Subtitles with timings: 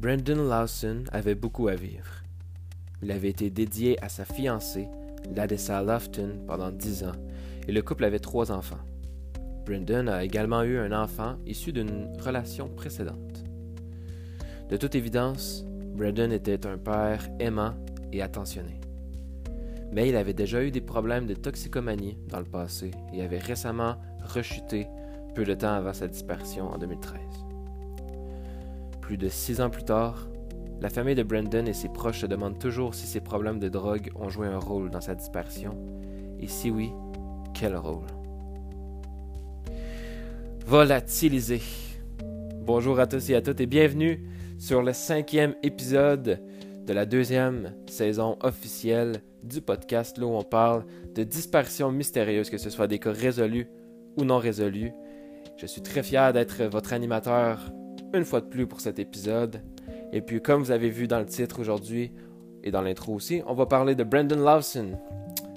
[0.00, 2.24] Brendan Lawson avait beaucoup à vivre.
[3.02, 4.88] Il avait été dédié à sa fiancée,
[5.36, 7.12] Ladessa Lofton, pendant dix ans,
[7.68, 8.80] et le couple avait trois enfants.
[9.66, 13.44] Brendan a également eu un enfant issu d'une relation précédente.
[14.70, 17.74] De toute évidence, Brendan était un père aimant
[18.10, 18.80] et attentionné.
[19.92, 23.96] Mais il avait déjà eu des problèmes de toxicomanie dans le passé et avait récemment
[24.24, 24.86] rechuté
[25.34, 27.49] peu de temps avant sa disparition en 2013.
[29.10, 30.28] Plus de six ans plus tard,
[30.80, 34.12] la famille de Brendan et ses proches se demandent toujours si ses problèmes de drogue
[34.14, 35.76] ont joué un rôle dans sa disparition,
[36.38, 36.92] et si oui,
[37.52, 38.06] quel rôle?
[40.64, 41.60] Volatilisé.
[42.62, 44.28] Bonjour à tous et à toutes et bienvenue
[44.58, 46.40] sur le cinquième épisode
[46.86, 50.84] de la deuxième saison officielle du podcast où on parle
[51.16, 53.66] de disparitions mystérieuses, que ce soit des cas résolus
[54.16, 54.92] ou non résolus.
[55.56, 57.72] Je suis très fier d'être votre animateur
[58.14, 59.62] une fois de plus pour cet épisode.
[60.12, 62.12] Et puis, comme vous avez vu dans le titre aujourd'hui
[62.62, 64.98] et dans l'intro aussi, on va parler de Brendan Lawson.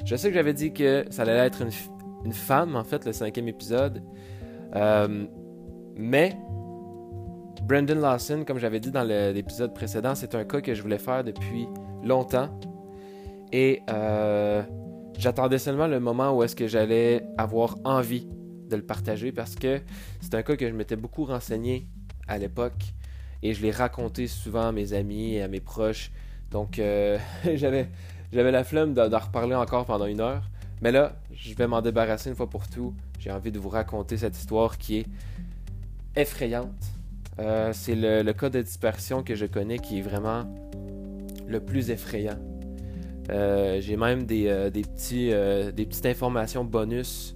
[0.06, 3.48] Je sais que j'avais dit que ça allait être une, femme, en fait, le cinquième
[3.48, 4.04] épisode.
[4.76, 5.26] Euh,
[5.96, 6.38] mais
[7.64, 11.24] Brendan Lawson, comme j'avais dit dans l'épisode précédent, c'est un cas que je voulais faire
[11.24, 11.68] depuis
[12.04, 12.50] longtemps.
[13.52, 14.64] Et euh,
[15.18, 18.28] j'attendais seulement le moment où est-ce que j'allais avoir envie
[18.70, 19.80] de le partager parce que
[20.22, 21.88] c'est un cas que je m'étais beaucoup renseigné
[22.28, 22.94] à l'époque
[23.44, 26.12] et je l'ai raconté souvent à mes amis et à mes proches.
[26.50, 27.20] Donc euh,
[27.56, 27.90] j'avais,
[28.32, 30.50] la flemme d'en reparler encore pendant une heure.
[30.82, 32.94] Mais là, je vais m'en débarrasser une fois pour tout.
[33.20, 35.06] J'ai envie de vous raconter cette histoire qui est
[36.16, 36.72] effrayante.
[37.40, 40.46] Euh, c'est le, cas de dispersion que je connais qui est vraiment
[41.48, 42.38] le plus effrayant.
[43.30, 47.34] Euh, j'ai même des, petits, des petites informations bonus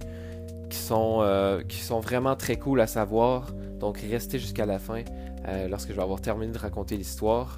[0.70, 3.52] qui sont, qui sont vraiment très cool à savoir.
[3.78, 5.02] Donc restez jusqu'à la fin.
[5.46, 7.56] Euh, lorsque je vais avoir terminé de raconter l'histoire,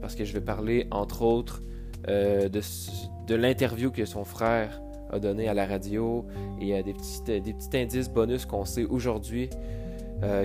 [0.00, 1.62] parce que je vais parler entre autres
[2.08, 6.26] euh, de, l'interview que son frère a donné à la radio
[6.60, 9.50] et euh, des, petits, des petits indices bonus qu'on sait aujourd'hui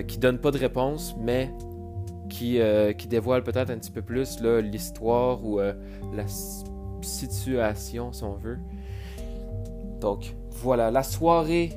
[0.08, 1.52] qui ne donnent pas de réponse, mais
[2.30, 2.58] qui,
[2.96, 6.24] qui dévoilent peut-être un petit peu plus l'histoire ou la
[7.02, 8.56] situation, si on veut.
[10.00, 11.74] Donc voilà, la soirée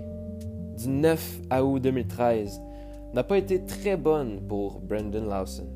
[0.77, 2.61] du 9 août 2013
[3.13, 5.67] n'a pas été très bonne pour Brendan Lawson.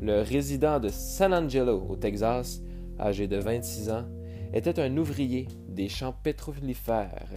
[0.00, 2.60] Le résident de San Angelo, au Texas,
[3.00, 4.04] âgé de 26 ans,
[4.52, 7.28] était un ouvrier des champs pétrolifères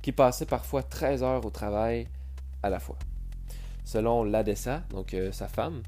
[0.00, 2.08] qui passait parfois 13 heures au travail
[2.62, 2.98] à la fois.
[3.84, 5.82] Selon l'ADESA, donc euh, sa femme,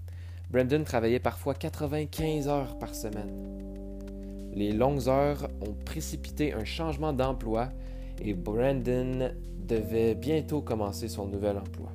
[0.51, 3.31] Brendan travaillait parfois 95 heures par semaine.
[4.53, 7.69] Les longues heures ont précipité un changement d'emploi
[8.21, 11.93] et Brendan devait bientôt commencer son nouvel emploi.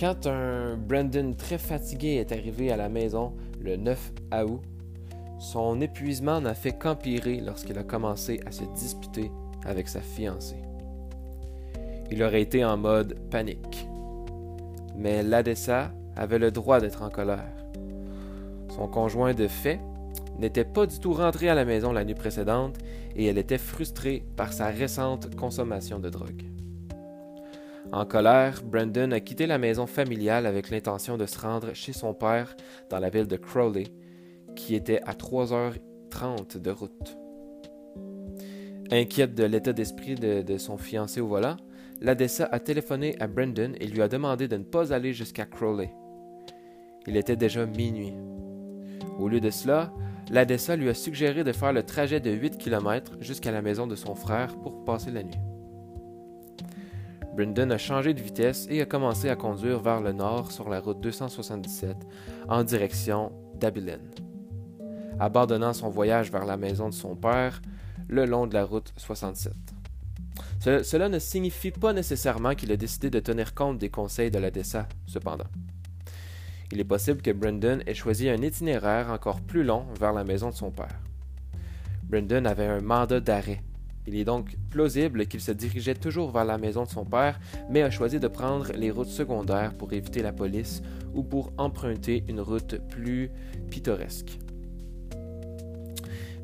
[0.00, 4.12] Quand un Brandon très fatigué est arrivé à la maison le 9
[4.46, 4.62] août,
[5.38, 9.30] son épuisement n'a fait qu'empirer lorsqu'il a commencé à se disputer
[9.66, 10.62] avec sa fiancée.
[12.10, 13.86] Il aurait été en mode panique.
[14.96, 17.52] Mais l'Adessa avait le droit d'être en colère.
[18.74, 19.80] Son conjoint de fait
[20.38, 22.78] n'était pas du tout rentré à la maison la nuit précédente
[23.16, 26.44] et elle était frustrée par sa récente consommation de drogue.
[27.92, 32.14] En colère, Brandon a quitté la maison familiale avec l'intention de se rendre chez son
[32.14, 32.54] père
[32.88, 33.88] dans la ville de Crowley,
[34.54, 37.18] qui était à 3h30 de route.
[38.92, 41.56] Inquiète de l'état d'esprit de, son fiancé au volant,
[42.00, 45.92] l'Adessa a téléphoné à Brandon et lui a demandé de ne pas aller jusqu'à Crowley.
[47.08, 48.14] Il était déjà minuit.
[49.18, 49.92] Au lieu de cela,
[50.30, 53.96] l'Adessa lui a suggéré de faire le trajet de 8 km jusqu'à la maison de
[53.96, 55.49] son frère pour passer la nuit.
[57.40, 60.78] Brendan a changé de vitesse et a commencé à conduire vers le nord sur la
[60.78, 61.96] route 277
[62.50, 64.10] en direction d'Abilene,
[65.18, 67.62] abandonnant son voyage vers la maison de son père
[68.08, 69.54] le long de la route 67.
[70.82, 74.50] cela ne signifie pas nécessairement qu'il a décidé de tenir compte des conseils de la
[74.50, 75.48] DESA, cependant.
[76.70, 80.50] Il est possible que Brendan ait choisi un itinéraire encore plus long vers la maison
[80.50, 81.00] de son père.
[82.02, 83.62] Brendan avait un mandat d'arrêt
[84.06, 87.38] il est donc plausible qu'il se dirigeait toujours vers la maison de son père,
[87.68, 90.82] mais a choisi de prendre les routes secondaires pour éviter la police
[91.14, 93.30] ou pour emprunter une route plus
[93.70, 94.38] pittoresque.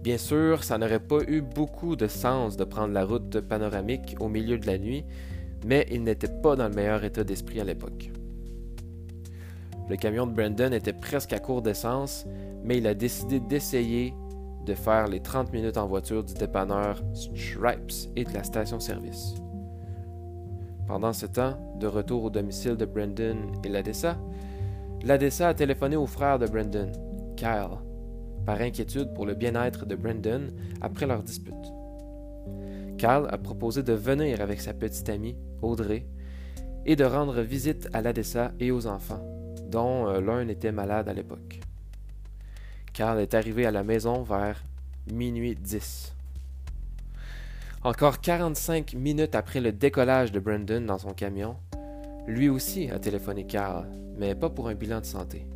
[0.03, 4.29] Bien sûr, ça n'aurait pas eu beaucoup de sens de prendre la route panoramique au
[4.29, 5.05] milieu de la nuit,
[5.67, 8.13] mais il n'était pas dans le meilleur état d'esprit à l'époque.
[9.89, 12.25] Le camion de Brandon était presque à court d'essence,
[12.65, 14.15] mais il a décidé d'essayer
[14.67, 19.37] de faire les 30 minutes en voiture du dépanneur Stripes et de la station-service.
[20.87, 24.19] Pendant ce temps, de retour au domicile de Brendan et Ladessa,
[25.03, 26.91] Ladessa a téléphoné au frère de Brendan,
[27.37, 27.79] Kyle,
[28.45, 31.55] par inquiétude pour le bien-être de Brendan après leur dispute.
[32.99, 36.07] Kyle a proposé de venir avec sa petite amie, Audrey,
[36.87, 39.23] et de rendre visite à Ladessa et aux enfants,
[39.71, 41.61] dont euh, l'un était malade à l'époque.
[42.97, 44.65] Carl est arrivé à la maison vers
[45.13, 46.15] minuit 10.
[47.85, 51.57] Encore 45 minutes après le décollage de Brendan dans son camion,
[52.27, 55.47] lui aussi a téléphoné Carl, mais pas pour un bilan de santé.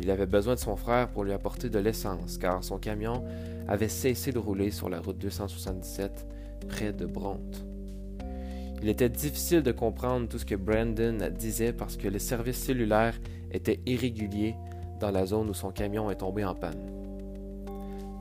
[0.00, 3.26] Il avait besoin de son frère pour lui apporter de l'essence, car son camion
[3.68, 6.26] avait cessé de rouler sur la route 277
[6.66, 7.62] près de Bronte.
[8.80, 13.20] Il était difficile de comprendre tout ce que Brandon disait parce que les services cellulaires
[13.52, 14.54] étaient irréguliers
[15.00, 16.78] dans la zone où son camion est tombé en panne.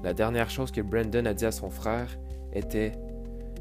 [0.04, 2.18] La dernière chose que Brandon a dit à son frère
[2.54, 2.94] était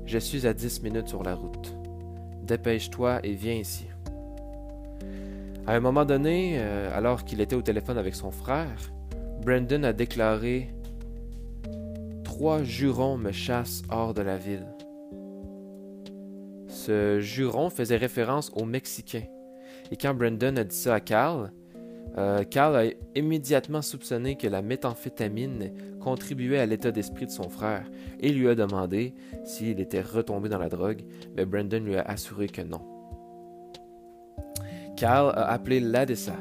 [0.07, 1.75] Je suis à 10 minutes sur la route.
[2.45, 3.87] Dépêche-toi et viens ici.
[5.67, 8.93] À un moment donné, euh, alors qu'il était au téléphone avec son frère,
[9.45, 10.73] Brandon a déclaré
[12.25, 14.67] Trois jurons me chassent hors de la ville.
[16.69, 19.27] Ce juron faisait référence aux Mexicains.
[19.91, 21.51] Et quand Brandon a dit ça à Carl,
[22.19, 22.85] euh, Carl a
[23.15, 27.89] immédiatement soupçonné que la méthamphétamine contribuait à l'état d'esprit de son frère
[28.19, 31.05] et lui a demandé s'il était retombé dans la drogue,
[31.37, 32.81] mais Brandon lui a assuré que non.
[34.97, 36.35] Carl a appelé l'ADESA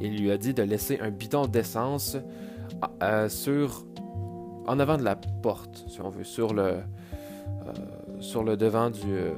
[0.00, 2.16] et lui a dit de laisser un bidon d'essence
[3.04, 3.86] euh, sur
[4.66, 6.80] en avant de la porte, si on veut, sur le, euh,
[8.18, 9.30] sur le devant du,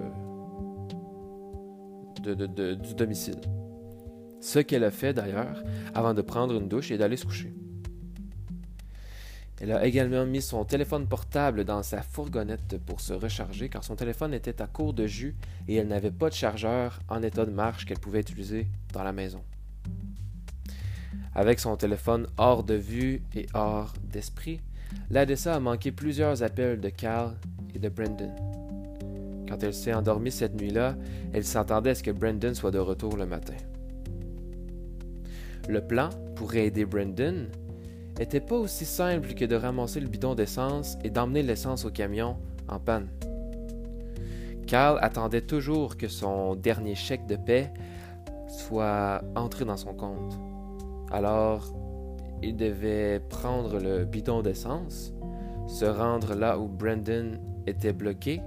[2.22, 3.40] du domicile.
[4.44, 5.64] Ce qu'elle a fait d'ailleurs
[5.94, 7.50] avant de prendre une douche et d'aller se coucher.
[9.58, 13.96] Elle a également mis son téléphone portable dans sa fourgonnette pour se recharger car son
[13.96, 15.34] téléphone était à court de jus
[15.66, 19.14] et elle n'avait pas de chargeur en état de marche qu'elle pouvait utiliser dans la
[19.14, 19.42] maison.
[21.34, 24.60] Avec son téléphone hors de vue et hors d'esprit,
[25.08, 27.34] l'ADSA a manqué plusieurs appels de Carl
[27.74, 28.36] et de Brendan.
[29.48, 30.96] Quand elle s'est endormie cette nuit-là,
[31.32, 33.54] elle s'attendait à ce que Brendan soit de retour le matin.
[35.68, 37.48] Le plan, pour aider Brendan,
[38.20, 42.36] était pas aussi simple que de ramasser le bidon d'essence et d'emmener l'essence au camion
[42.68, 43.08] en panne.
[44.66, 47.72] Carl attendait toujours que son dernier chèque de paix
[48.48, 50.38] soit entré dans son compte.
[51.10, 51.74] Alors,
[52.42, 55.12] il devait prendre le bidon d'essence,
[55.66, 58.42] se rendre là où Brendan était bloqué,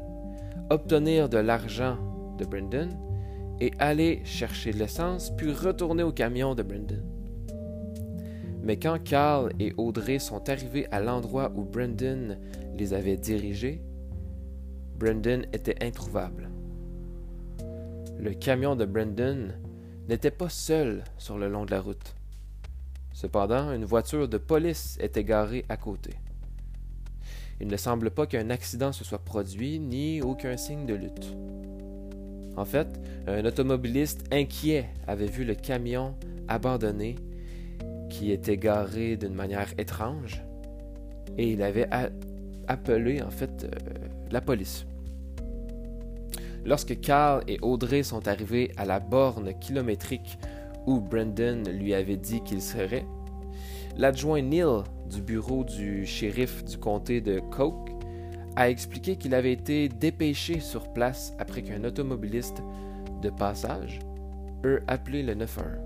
[0.70, 1.98] obtenir de l'argent
[2.38, 2.90] de Brendan
[3.60, 7.04] et aller chercher de l'essence, puis retourner au camion de Brendan.
[8.64, 12.38] Mais quand Carl et Audrey sont arrivés à l'endroit où Brendan
[12.78, 13.82] les avait dirigés,
[14.98, 16.50] Brendan était introuvable.
[18.20, 19.60] Le camion de Brendan
[20.10, 22.16] n'était pas seul sur le long de la route.
[23.14, 26.16] Cependant, une voiture de police était garée à côté.
[27.60, 31.34] Il ne semble pas qu'un accident se soit produit, ni aucun signe de lutte.
[32.58, 32.88] En fait,
[33.28, 36.16] un automobiliste inquiet avait vu le camion
[36.48, 37.16] abandonné
[38.10, 40.42] qui était garé d'une manière étrange
[41.38, 41.88] et il avait
[42.68, 43.70] appelé en fait euh,
[44.32, 44.88] la police.
[46.66, 50.40] Lorsque Carl et Audrey sont arrivés à la borne kilométrique
[50.88, 53.06] où Brendan lui avait dit qu'il serait,
[53.98, 57.97] l'adjoint Neil du bureau du shérif du comté de Coke
[58.58, 62.64] a expliqué qu'il avait été dépêché sur place après qu'un automobiliste
[63.22, 64.00] de passage
[64.66, 65.78] eut appelé le 911.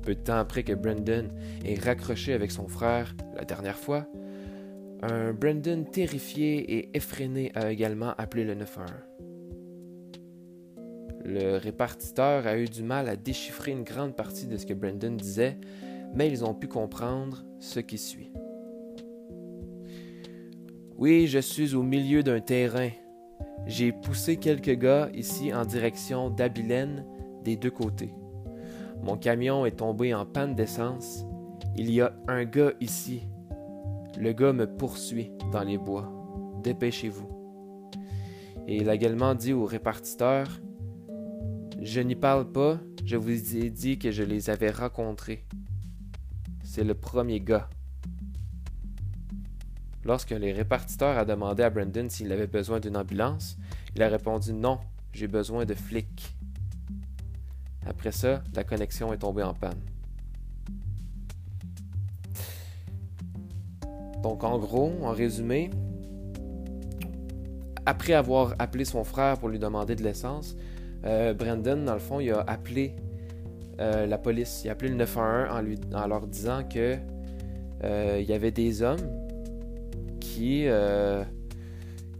[0.00, 1.28] Peu de temps après que Brendan
[1.66, 4.06] ait raccroché avec son frère la dernière fois,
[5.02, 8.90] un Brendan terrifié et effréné a également appelé le 911.
[11.26, 15.18] Le répartiteur a eu du mal à déchiffrer une grande partie de ce que Brendan
[15.18, 15.58] disait,
[16.14, 18.31] mais ils ont pu comprendre ce qui suit.
[20.98, 22.90] Oui, je suis au milieu d'un terrain.
[23.66, 27.04] J'ai poussé quelques gars ici en direction d'Abilène
[27.44, 28.14] des deux côtés.
[29.02, 31.24] Mon camion est tombé en panne d'essence.
[31.76, 33.22] Il y a un gars ici.
[34.18, 36.12] Le gars me poursuit dans les bois.
[36.62, 37.28] Dépêchez-vous.
[38.68, 40.46] Et il a également dit au répartiteur
[41.80, 45.46] Je n'y parle pas, je vous ai dit que je les avais rencontrés.
[46.62, 47.68] C'est le premier gars.
[50.04, 53.56] Lorsque le répartiteur a demandé à Brandon s'il avait besoin d'une ambulance,
[53.94, 54.78] il a répondu non,
[55.12, 56.34] j'ai besoin de flics.
[57.86, 59.80] Après ça, la connexion est tombée en panne.
[64.22, 65.70] Donc en gros, en résumé,
[67.86, 70.56] après avoir appelé son frère pour lui demander de l'essence,
[71.04, 72.94] euh, Brandon, dans le fond, il a appelé
[73.80, 74.62] euh, la police.
[74.64, 76.96] Il a appelé le 911 en, lui, en leur disant que
[77.82, 79.21] euh, il y avait des hommes
[80.22, 80.66] qui,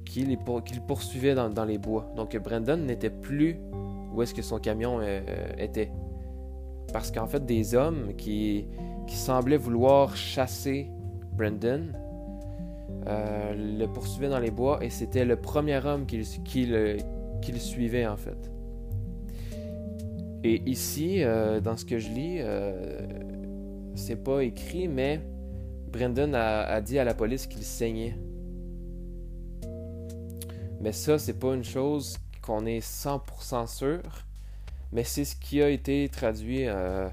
[0.04, 2.12] qui, les, qui le poursuivaient dans, dans, les bois.
[2.16, 3.58] Donc Brandon n'était plus
[4.12, 5.00] où est-ce que son camion
[5.58, 5.90] était.
[6.92, 8.66] Parce qu'en fait, des hommes qui,
[9.06, 10.88] qui semblaient vouloir chasser
[11.32, 11.86] Brandon
[13.06, 16.98] le poursuivaient dans les bois et c'était le premier homme qui, qui, le,
[17.40, 18.52] qui le suivait en fait.
[20.44, 23.06] Et ici, euh, dans ce que je lis, euh,
[23.94, 25.20] c'est pas écrit, mais
[25.92, 28.16] Brendan a, dit à la police qu'il saignait.
[30.80, 34.00] Mais ça, c'est pas une chose qu'on est 100% sûr,
[34.90, 37.08] mais c'est ce qui a été traduit euh,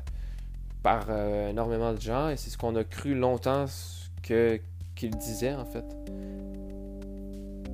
[0.81, 1.12] par
[1.50, 3.65] énormément de gens et c'est ce qu'on a cru longtemps
[4.24, 4.59] que,
[4.95, 5.86] qu'il disait en fait.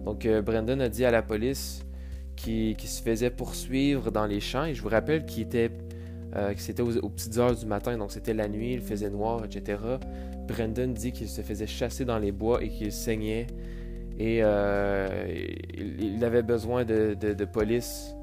[0.04, 1.86] Donc Brendan a dit à la police
[2.36, 4.66] qui, se faisait poursuivre dans les champs.
[4.66, 5.72] Et je vous rappelle qu'il était,
[6.36, 9.44] euh, que c'était aux, petites heures du matin, donc c'était la nuit, il faisait noir,
[9.46, 9.80] etc.
[10.48, 13.48] Brendan dit qu'il se faisait chasser dans les bois et qu'il saignait.
[14.18, 15.36] Et euh,
[15.76, 18.16] il, avait besoin de, police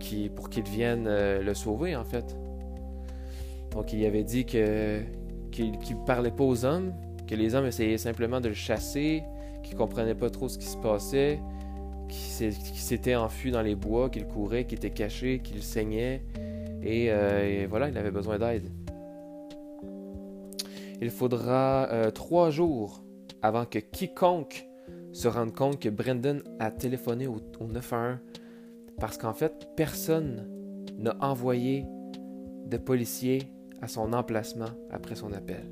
[0.00, 2.36] qui, pour qu'il vienne euh, le sauver, en fait.
[3.70, 5.00] Donc il avait dit que
[5.50, 6.94] qu'il ne parlait pas aux hommes,
[7.26, 9.22] que les hommes essayaient simplement de le chasser,
[9.62, 11.38] qu'il comprenait pas trop ce qui se passait,
[12.08, 16.22] qui s'était enfui dans les bois, qu'il courait, qu'il était caché, qu'il saignait.
[16.84, 18.70] Euh, et, voilà, il avait besoin d'aide.
[21.02, 23.02] Il faudra euh, trois jours
[23.42, 24.68] avant que quiconque
[25.10, 28.18] se rende compte que Brendan a téléphoné au, au 911
[29.00, 30.48] parce qu'en fait, personne
[30.98, 31.84] n'a envoyé
[32.66, 33.42] de policiers
[33.80, 35.68] à son emplacement après son appel.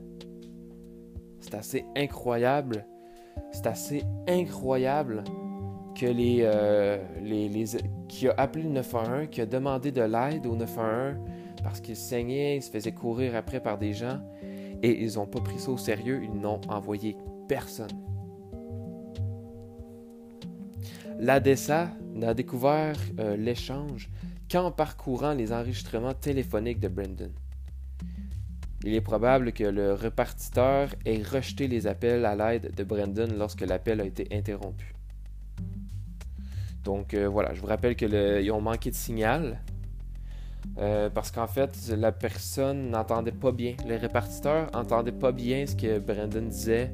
[1.38, 2.84] C'est assez incroyable.
[3.52, 5.22] C'est assez incroyable
[5.94, 7.66] que euh, les, les,
[8.08, 11.18] qui a appelé le 911, qui a demandé de l'aide au 911
[11.62, 14.18] parce qu'il saignait, il se faisait courir après par des gens
[14.82, 17.16] et ils n'ont pas pris ça au sérieux, ils n'ont envoyé
[17.49, 17.90] personne.
[21.18, 24.08] L'ADESA n'a découvert euh, l'échange
[24.50, 27.32] qu'en parcourant les enregistrements téléphoniques de Brendan.
[28.82, 33.60] Il est probable que le repartiteur ait rejeté les appels à l'aide de Brendan lorsque
[33.60, 34.94] l'appel a été interrompu.
[36.84, 39.60] Donc euh, voilà, je vous rappelle qu'ils ont manqué de signal.
[40.79, 43.75] Euh, parce qu'en fait, la personne n'entendait pas bien.
[43.87, 46.90] Le répartiteur n'entendait pas bien ce que Brandon disait.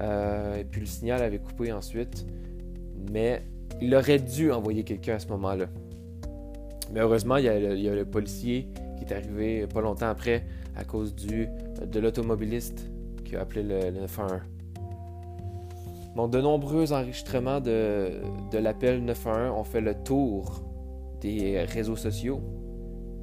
[0.00, 2.26] Euh, et puis le signal avait coupé ensuite.
[3.12, 3.42] Mais
[3.80, 5.66] il aurait dû envoyer quelqu'un à ce moment-là.
[6.92, 10.44] Mais heureusement, il y, a le, policier qui est arrivé pas longtemps après
[10.76, 11.48] à cause du,
[11.84, 12.90] de l'automobiliste
[13.24, 14.40] qui a appelé le, le 911.
[16.16, 18.20] Donc, de nombreux enregistrements de,
[18.52, 20.62] de l'appel 911 ont fait le tour
[21.20, 22.40] des réseaux sociaux.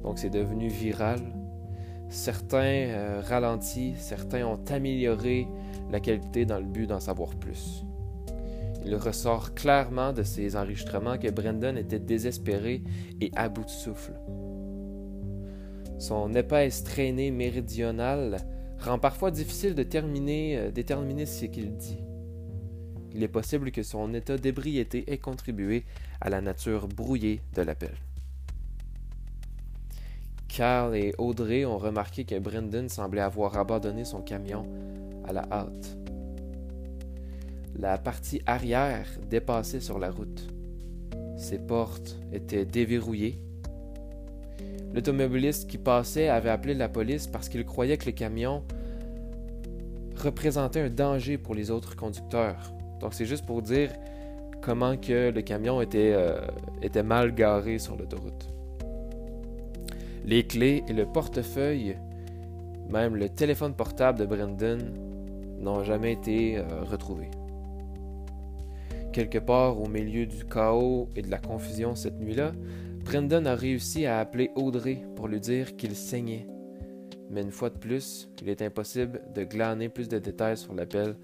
[0.02, 1.20] Donc, c'est devenu viral.
[2.08, 5.48] Certains euh, ralentis, certains ont amélioré
[5.90, 7.84] la qualité dans le but d'en savoir plus.
[8.84, 12.82] Il ressort clairement de ces enregistrements que Brendan était désespéré
[13.20, 14.14] et à bout de souffle.
[15.98, 18.38] Son épaisse traînée méridionale
[18.80, 22.02] rend parfois difficile de terminer, euh, déterminer ce qu'il dit
[23.14, 25.84] il est possible que son état d'ébriété ait contribué
[26.20, 27.92] à la nature brouillée de l'appel.
[30.54, 34.66] Carl et Audrey ont remarqué que Brendan semblait avoir abandonné son camion
[35.26, 35.96] à la hâte.
[37.74, 40.46] La partie arrière dépassait sur la route.
[41.38, 43.38] Ses portes étaient déverrouillées.
[44.92, 48.62] L'automobiliste qui passait avait appelé la police parce qu'il croyait que le camion
[50.16, 52.74] représentait un danger pour les autres conducteurs.
[53.00, 53.90] Donc c'est juste pour dire
[54.60, 56.42] comment que le camion était, euh,
[56.82, 58.52] était mal garé sur l'autoroute.
[60.24, 61.96] Les clés et le portefeuille,
[62.90, 64.80] même le téléphone portable de Brendan,
[65.58, 67.30] n'ont jamais été euh, retrouvés.
[69.12, 72.52] Quelque part au milieu du chaos et de la confusion cette nuit-là,
[73.04, 76.46] Brendan a réussi à appeler Audrey pour lui dire qu'il saignait.
[77.30, 81.16] Mais une fois de plus, il est impossible de glaner plus de détails sur l'appel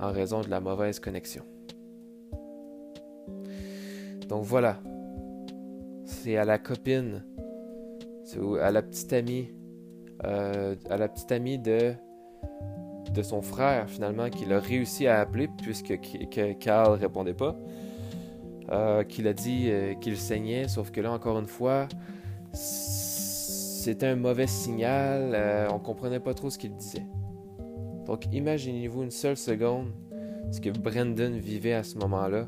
[0.00, 1.44] en raison de la mauvaise connexion.
[4.28, 4.80] Donc voilà,
[6.04, 7.24] c'est à la copine,
[8.60, 9.48] à la petite amie,
[10.24, 11.94] euh, à la petite amie de,
[13.12, 17.56] de son frère finalement qu'il a réussi à appeler puisque que Carl répondait pas.
[18.70, 21.88] Euh, qu'il a dit euh, qu'il saignait, sauf que là encore une fois,
[22.52, 27.06] c'était un mauvais signal, on comprenait pas trop ce qu'il disait.
[28.04, 29.90] Donc imaginez-vous une seule seconde
[30.50, 32.46] ce que Brendan vivait à ce moment-là.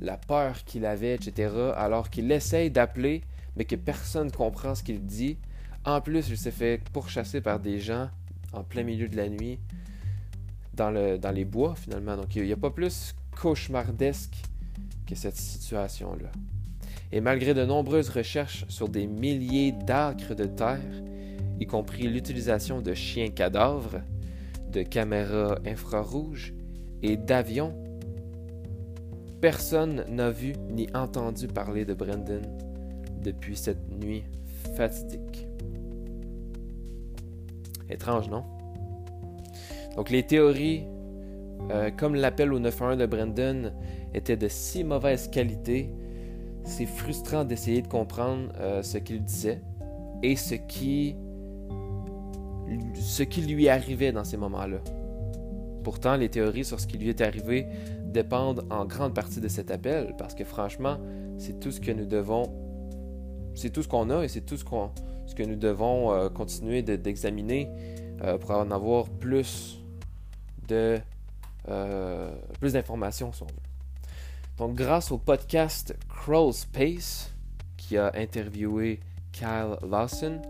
[0.00, 3.22] la peur qu'il avait, etc., alors qu'il essaye d'appeler,
[3.56, 5.38] mais que personne ne comprend ce qu'il dit.
[5.84, 8.08] En plus, il s'est fait pourchasser par des gens
[8.52, 9.58] en plein milieu de la nuit
[10.74, 12.16] dans, le, dans les bois, finalement.
[12.16, 14.36] Donc, il n'y a pas plus cauchemardesque
[15.06, 16.30] que cette situation-là.
[17.10, 20.80] Et malgré de nombreuses recherches sur des milliers d'acres de terre,
[21.60, 24.00] y compris l'utilisation de chiens cadavres,
[24.70, 26.54] de caméras infrarouges
[27.02, 27.74] et d'avions,
[29.40, 32.42] personne n'a vu ni entendu parler de Brendan
[33.22, 34.24] depuis cette nuit
[34.76, 35.46] fatidique.
[37.88, 38.44] Étrange, non?
[39.96, 40.84] Donc les théories,
[41.70, 43.72] euh, comme l'appel au 911 de Brendan,
[44.14, 45.90] étaient de si mauvaise qualité,
[46.64, 49.60] c'est frustrant d'essayer de comprendre euh, ce qu'il disait
[50.22, 51.16] et ce qui,
[52.94, 54.78] ce qui lui arrivait dans ces moments-là.
[55.82, 57.66] Pourtant, les théories sur ce qui lui est arrivé
[58.04, 60.98] dépendent en grande partie de cet appel, parce que franchement,
[61.38, 62.44] c'est tout ce que nous devons,
[63.54, 67.68] c'est tout ce qu'on a et c'est tout ce, que nous devons euh, continuer d'examiner
[68.22, 69.82] euh, pour en avoir plus
[70.68, 70.98] de
[71.68, 72.30] euh,
[72.60, 73.46] plus d'informations si on.
[74.58, 77.32] Donc, grâce au podcast Crawl Space,
[77.76, 79.00] qui a interviewé
[79.32, 80.40] Kyle Lawson,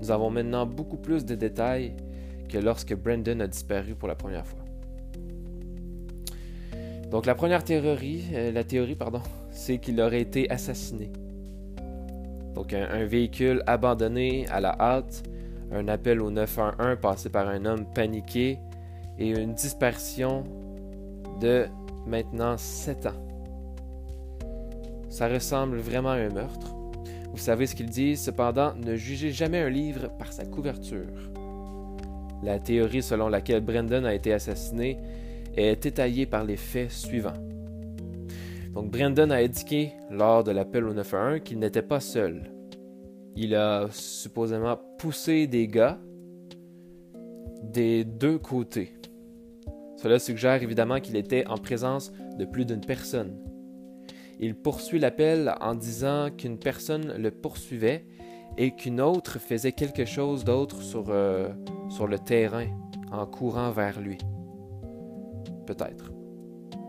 [0.00, 1.94] nous avons maintenant beaucoup plus de détails
[2.48, 4.60] que lorsque Brandon a disparu pour la première fois.
[7.10, 9.20] Donc la première théorie, la théorie pardon,
[9.50, 11.12] c'est qu'il aurait été assassiné.
[12.54, 15.24] Donc un, véhicule abandonné à la hâte,
[15.72, 18.58] un appel au 911 passé par un homme paniqué
[19.18, 20.44] et une disparition
[21.40, 21.66] de
[22.06, 23.24] maintenant 7 ans.
[25.08, 26.74] Ça ressemble vraiment à un meurtre.
[27.32, 31.30] Vous savez ce qu'ils disent, cependant, ne jugez jamais un livre par sa couverture.
[32.44, 34.98] La théorie selon laquelle Brendan a été assassiné
[35.56, 37.32] est étayée par les faits suivants.
[38.74, 42.50] Donc Brendan a indiqué lors de l'appel au 911 qu'il n'était pas seul.
[43.36, 45.98] Il a supposément poussé des gars
[47.62, 48.92] des deux côtés.
[49.96, 53.38] Cela suggère évidemment qu'il était en présence de plus d'une personne.
[54.40, 58.04] Il poursuit l'appel en disant qu'une personne le poursuivait
[58.58, 61.48] et qu'une autre faisait quelque chose d'autre sur, euh,
[61.88, 62.66] sur le terrain
[63.10, 64.18] en courant vers lui.
[65.66, 66.13] Peut-être.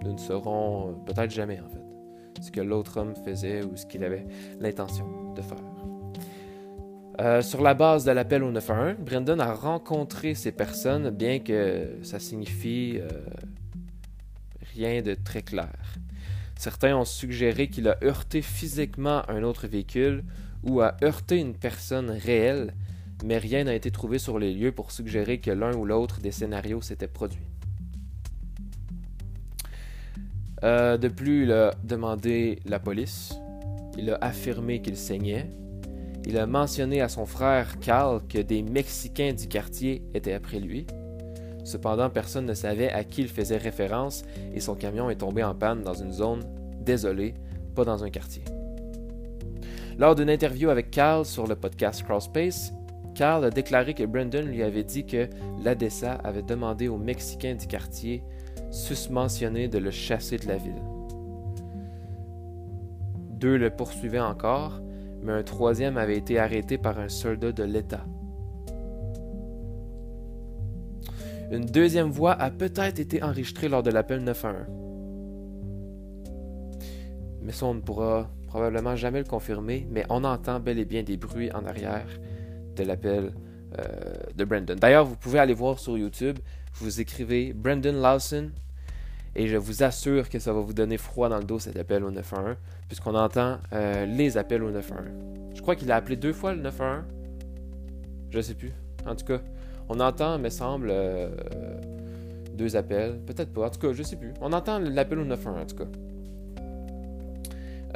[0.06, 3.88] Nous ne saurons euh, peut-être jamais, en fait, ce que l'autre homme faisait ou ce
[3.88, 4.26] qu'il avait
[4.60, 5.58] l'intention de faire.
[7.22, 11.98] Euh, sur la base de l'appel au 911, Brendan a rencontré ces personnes, bien que
[12.04, 13.10] ça signifie euh,
[14.76, 15.74] rien de très clair.
[16.58, 20.24] Certains ont suggéré qu'il a heurté physiquement un autre véhicule
[20.64, 22.76] ou a heurté une personne réelle,
[23.24, 26.32] mais rien n'a été trouvé sur les lieux pour suggérer que l'un ou l'autre des
[26.32, 27.55] scénarios s'était produit.
[30.66, 33.36] Euh, de plus, il a demandé la police.
[33.98, 35.48] Il a affirmé qu'il saignait.
[36.26, 40.88] Il a mentionné à son frère Carl que des Mexicains du quartier étaient après lui.
[41.64, 44.24] Cependant, personne ne savait à qui il faisait référence
[44.56, 46.44] et son camion est tombé en panne dans une zone
[46.82, 47.36] désolée,
[47.76, 48.44] pas dans un quartier.
[50.00, 52.74] Lors d'une interview avec Carl sur le podcast Crossspace,
[53.14, 55.30] Carl a déclaré que Brendan lui avait dit que
[55.64, 58.24] l'ADESA avait demandé aux Mexicains du quartier
[58.76, 60.82] susmentionné de le chasser de la ville.
[63.32, 64.82] Deux le poursuivaient encore,
[65.24, 68.06] mais un troisième avait été arrêté par un soldat de l'État.
[71.52, 74.66] Une deuxième voix a peut-être été enregistrée lors de l'appel 911.
[77.42, 81.04] Mais ça, on ne pourra probablement jamais le confirmer, mais on entend bel et bien
[81.04, 82.08] des bruits en arrière
[82.76, 83.34] de l'appel
[83.80, 83.84] euh,
[84.36, 84.76] de Brandon.
[84.76, 86.40] D'ailleurs, vous pouvez aller voir sur YouTube,
[86.74, 88.50] vous écrivez Brandon Lawson
[89.36, 92.04] et je vous assure que ça va vous donner froid dans le dos cet appel
[92.04, 92.56] au 911,
[92.88, 95.06] puisqu'on entend euh, les appels au 911.
[95.56, 97.04] Je crois qu'il a appelé deux fois le 911.
[98.30, 98.72] Je sais plus.
[99.06, 99.42] En tout cas,
[99.90, 101.30] on entend, me semble, euh,
[102.54, 103.20] deux appels.
[103.26, 103.68] Peut-être pas.
[103.68, 104.34] En tout cas, je sais plus.
[104.42, 105.90] On entend l'appel au 911, en tout cas.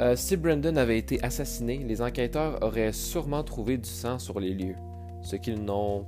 [0.00, 4.54] Euh, si Brandon avait été assassiné, les enquêteurs auraient sûrement trouvé du sang sur les
[4.54, 4.76] lieux,
[5.22, 6.06] ce qu'ils n'ont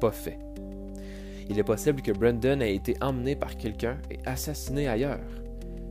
[0.00, 0.38] pas fait.
[1.48, 5.20] Il est possible que Brandon ait été emmené par quelqu'un et assassiné ailleurs,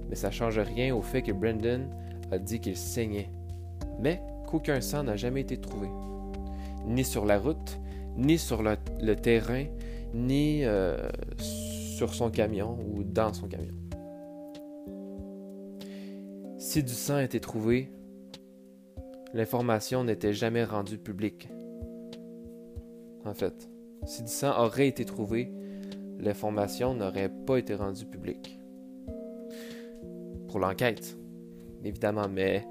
[0.09, 1.81] mais ça ne change rien au fait que Brandon
[2.31, 3.29] a dit qu'il saignait,
[3.99, 5.87] mais qu'aucun sang n'a jamais été trouvé,
[6.85, 7.79] ni sur la route,
[8.17, 9.65] ni sur le, terrain,
[10.13, 13.73] ni euh, sur son camion ou dans son camion.
[16.57, 17.91] Si du sang était trouvé,
[19.33, 21.49] l'information n'était jamais rendue publique.
[23.25, 23.70] En fait,
[24.05, 25.51] si du sang aurait été trouvé,
[26.19, 28.59] l'information n'aurait pas été rendue publique.
[30.47, 31.17] Pour l'enquête.
[31.83, 32.65] évidemment, mais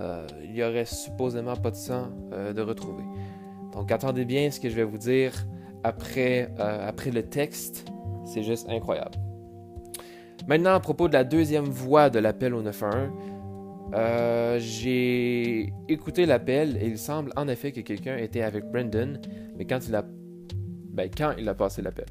[0.00, 3.04] euh, il y aurait supposément pas de sang euh, de retrouver.
[3.72, 5.32] Donc attendez bien ce que je vais vous dire
[5.84, 7.86] après, euh, après le texte.
[8.24, 9.16] C'est juste incroyable.
[10.48, 13.10] Maintenant, à propos de la deuxième voix de l'appel au 911,
[14.58, 19.20] j'ai écouté l'appel et il semble en effet que quelqu'un était avec Brendan,
[19.56, 20.04] mais quand il a,
[21.00, 22.06] ben, quand il a passé l'appel.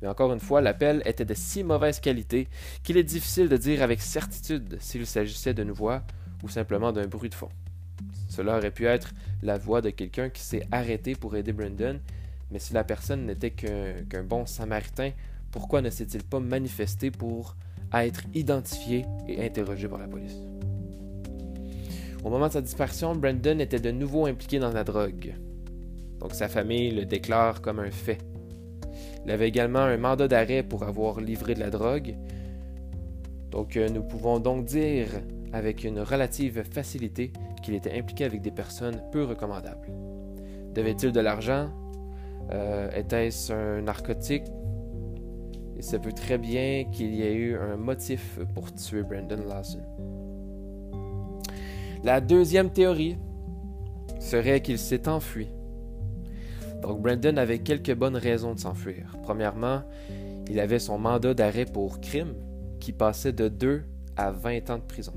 [0.00, 2.46] Mais encore une fois, l'appel était de si mauvaise qualité
[2.84, 6.02] qu'il est difficile de dire avec certitude s'il s'agissait d'une voix
[6.44, 7.48] ou simplement d'un bruit de fond.
[8.28, 11.98] Cela aurait pu être la voix de quelqu'un qui s'est arrêté pour aider Brendan,
[12.52, 15.10] mais si la personne n'était qu'un bon samaritain,
[15.50, 17.56] pourquoi ne s'est-il pas manifesté pour
[17.92, 20.36] être identifié et interrogé par la police?
[22.22, 25.34] Au moment de sa disparition, Brendan était de nouveau impliqué dans la drogue.
[26.20, 28.18] Donc sa famille le déclare comme un fait.
[29.24, 32.16] Il avait également un mandat d'arrêt pour avoir livré de la drogue.
[33.50, 35.08] Donc euh, nous pouvons donc dire
[35.52, 39.88] avec une relative facilité qu'il était impliqué avec des personnes peu recommandables.
[40.74, 41.70] Devait-il de l'argent?
[42.52, 44.44] Euh, Était-ce un narcotique?
[45.76, 49.82] Il se peut très bien qu'il y ait eu un motif pour tuer Brandon Lawson.
[52.04, 53.16] La deuxième théorie
[54.18, 55.48] serait qu'il s'est enfui.
[56.82, 59.16] Donc Brandon avait quelques bonnes raisons de s'enfuir.
[59.22, 59.82] Premièrement,
[60.48, 62.34] il avait son mandat d'arrêt pour crime
[62.80, 63.84] qui passait de 2
[64.16, 65.12] à 20 ans de prison.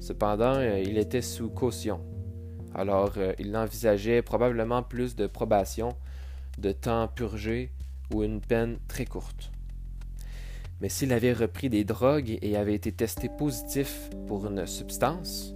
[0.00, 2.00] Cependant, euh, il était sous caution.
[2.74, 5.90] Alors, euh, il envisageait probablement plus de probation,
[6.58, 7.70] de temps purgé
[8.12, 9.50] ou une peine très courte.
[10.80, 15.54] Mais s'il avait repris des drogues et avait été testé positif pour une substance,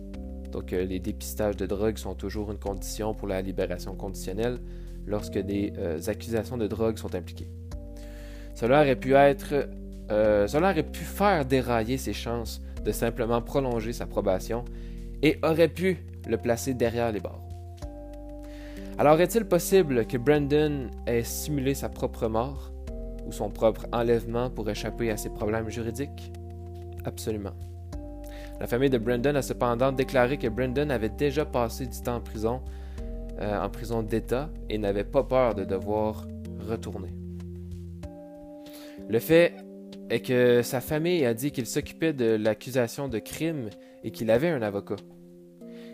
[0.51, 4.59] donc euh, les dépistages de drogue sont toujours une condition pour la libération conditionnelle
[5.07, 5.73] lorsque des
[6.07, 7.49] accusations de drogue sont impliquées.
[8.55, 9.69] Cela aurait pu être,
[10.09, 14.64] cela aurait pu faire dérailler ses chances de simplement prolonger sa probation
[15.23, 17.40] et aurait pu le placer derrière les barres.
[18.97, 22.71] Alors est-il possible que Brandon ait simulé sa propre mort
[23.27, 26.33] ou son propre enlèvement pour échapper à ses problèmes juridiques?
[27.05, 27.55] Absolument.
[28.61, 32.21] La famille de Brandon a cependant déclaré que Brandon avait déjà passé du temps en
[32.21, 32.61] prison,
[33.40, 36.27] euh, en prison d'État, et n'avait pas peur de devoir
[36.61, 37.14] retourner.
[39.09, 39.55] Le fait
[40.11, 43.70] est que sa famille a dit qu'il s'occupait de l'accusation de crime
[44.03, 44.97] et qu'il avait un avocat.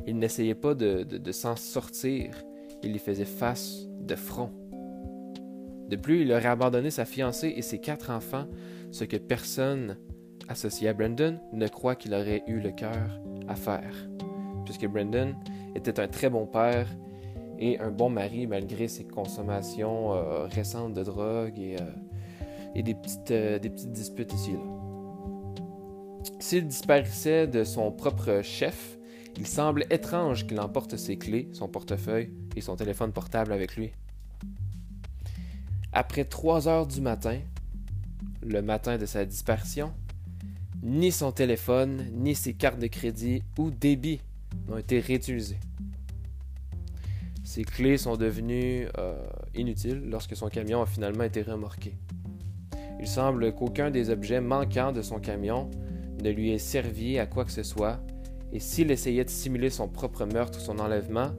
[0.07, 2.31] Il n'essayait pas de, s'en sortir,
[2.83, 4.51] il y faisait face de front.
[5.89, 8.47] De plus, il aurait abandonné sa fiancée et ses quatre enfants,
[8.91, 9.97] ce que personne
[10.49, 14.09] associé à Brandon ne croit qu'il aurait eu le cœur à faire,
[14.65, 15.35] puisque Brandon
[15.75, 16.89] était un très bon père
[17.61, 21.85] et un bon mari malgré ses consommations euh, récentes de drogue et euh,
[22.75, 24.55] et des petites, euh, des petites disputes ici.
[26.39, 28.99] S'il disparaissait de son propre chef,
[29.37, 33.93] il semble étrange qu'il emporte ses clés, son portefeuille et son téléphone portable avec lui.
[35.93, 37.39] Après 3 heures du matin,
[38.43, 39.93] le matin de sa disparition,
[40.83, 44.21] ni son téléphone, ni ses cartes de crédit ou débit
[44.69, 45.59] n'ont été réutilisés.
[47.51, 49.21] Ses clés sont devenues euh,
[49.57, 51.95] inutiles lorsque son camion a finalement été remorqué.
[53.01, 55.69] Il semble qu'aucun des objets manquants de son camion
[56.23, 57.99] ne lui ait servi à quoi que ce soit,
[58.53, 61.33] et s'il essayait de simuler son propre meurtre ou son enlèvement,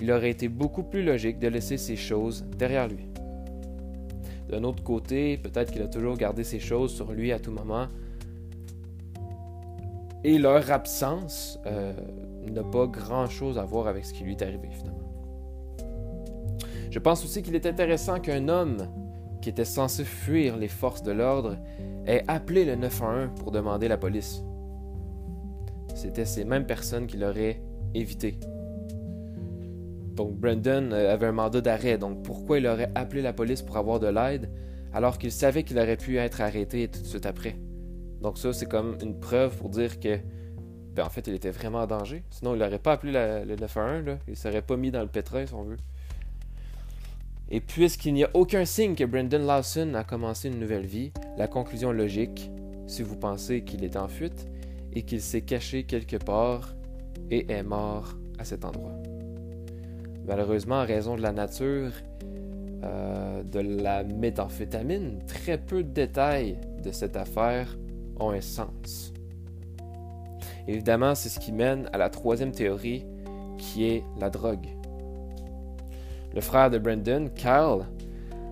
[0.00, 3.06] il aurait été beaucoup plus logique de laisser ces choses derrière lui.
[4.48, 7.86] D'un autre côté, peut-être qu'il a toujours gardé ces choses sur lui à tout moment,
[10.24, 11.92] et leur absence euh,
[12.50, 14.99] n'a pas grand-chose à voir avec ce qui lui est arrivé finalement.
[16.90, 18.88] Je pense aussi qu'il est intéressant qu'un homme
[19.40, 21.56] qui était censé fuir les forces de l'ordre,
[22.06, 24.42] ait appelé le 911 pour demander la police.
[25.94, 27.60] C'était ces mêmes personnes qui l'auraient
[27.94, 28.38] évité.
[30.14, 33.76] Donc Brandon euh, avait un mandat d'arrêt, donc pourquoi il aurait appelé la police pour
[33.76, 34.50] avoir de l'aide
[34.92, 37.56] alors qu'il savait qu'il aurait pu être arrêté tout de suite après?
[38.20, 40.18] Donc ça, c'est comme une preuve pour dire que,
[40.94, 42.22] ben, en fait, il était vraiment en danger.
[42.30, 44.18] Sinon, il n'aurait pas appelé le 911, là.
[44.26, 45.78] il ne serait pas mis dans le pétrin, si on veut.
[47.50, 51.48] Et puisqu'il n'y a aucun signe que Brendan Lawson a commencé une nouvelle vie, la
[51.48, 52.50] conclusion logique,
[52.86, 54.46] si vous pensez qu'il est en fuite,
[54.92, 56.74] est qu'il s'est caché quelque part
[57.30, 58.94] et est mort à cet endroit.
[60.26, 61.92] Malheureusement, en raison de la nature
[62.84, 67.76] euh, de la méthamphétamine, très peu de détails de cette affaire
[68.18, 69.12] ont un sens.
[70.68, 73.04] Évidemment, c'est ce qui mène à la troisième théorie,
[73.58, 74.68] qui est la drogue.
[76.34, 77.86] Le frère de Brendan, Kyle,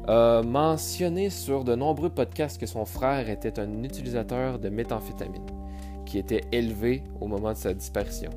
[0.07, 5.47] a mentionné sur de nombreux podcasts que son frère était un utilisateur de méthamphétamine,
[6.07, 8.31] qui était élevé au moment de sa disparition.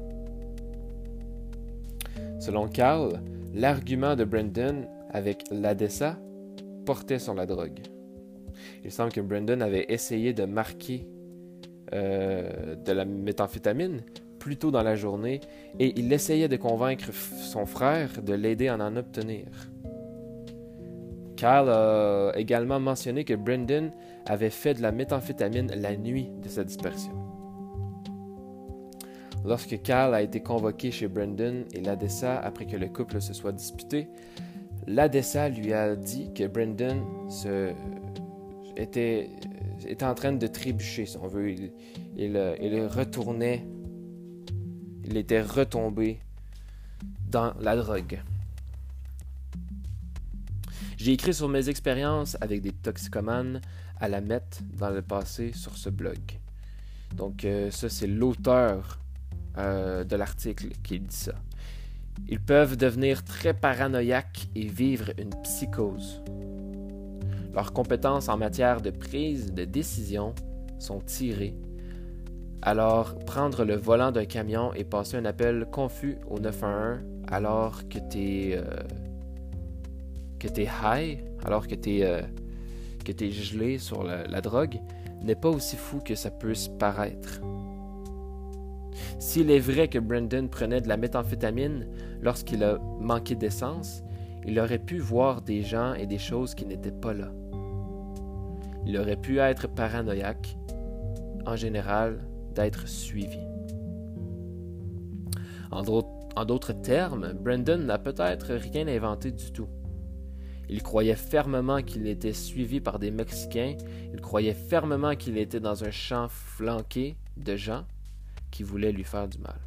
[2.39, 3.21] Selon Carl,
[3.53, 6.17] l'argument de Brendan avec l'ADESA
[6.85, 7.79] portait sur la drogue.
[8.83, 11.07] Il semble que Brendan avait essayé de marquer
[11.93, 14.01] euh, de la méthamphétamine
[14.41, 15.39] plus tôt dans la journée
[15.79, 19.45] et il essayait de convaincre son frère de l'aider à en obtenir.
[21.37, 23.91] Carl a également mentionné que Brendan
[24.25, 27.13] avait fait de la méthamphétamine la nuit de sa dispersion.
[29.45, 33.51] Lorsque Carl a été convoqué chez Brendan et l'ADESA après que le couple se soit
[33.51, 34.07] disputé,
[34.87, 37.71] l'ADESA lui a dit que Brendan se...
[38.75, 39.29] était...
[39.87, 41.51] était en train de trébucher, si on veut.
[41.51, 41.71] Il,
[42.17, 43.65] il, il retournait,
[45.05, 46.19] il était retombé
[47.29, 48.21] dans la drogue.
[50.97, 53.61] J'ai écrit sur mes expériences avec des toxicomanes
[53.99, 56.19] à la mettre dans le passé sur ce blog.
[57.15, 58.99] Donc euh, ça, c'est l'auteur
[59.57, 61.33] euh, de l'article qui dit ça.
[62.27, 66.21] Ils peuvent devenir très paranoïaques et vivre une psychose.
[67.53, 70.33] Leurs compétences en matière de prise de décision
[70.79, 71.55] sont tirées.
[72.63, 76.99] Alors, prendre le volant d'un camion et passer un appel confus au 911
[77.31, 78.61] alors euh,
[80.39, 82.21] que tu es high, alors que tu es, euh,
[83.03, 84.79] que es gelé sur la, drogue,
[85.23, 87.41] n'est pas aussi fou que ça peut se paraître.
[89.17, 91.87] S'il est vrai que Brendan prenait de la méthamphétamine
[92.21, 94.03] lorsqu'il a manqué d'essence,
[94.45, 97.31] il aurait pu voir des gens et des choses qui n'étaient pas là.
[98.85, 100.57] Il aurait pu être paranoïaque,
[101.45, 102.19] en général,
[102.53, 103.39] d'être suivi.
[105.71, 109.69] En d'autres termes, Brendan n'a peut-être rien inventé du tout.
[110.69, 113.75] Il croyait fermement qu'il était suivi par des Mexicains.
[114.13, 117.83] Il croyait fermement qu'il était dans un champ flanqué de gens
[118.51, 119.59] qui voulaient lui faire du mal.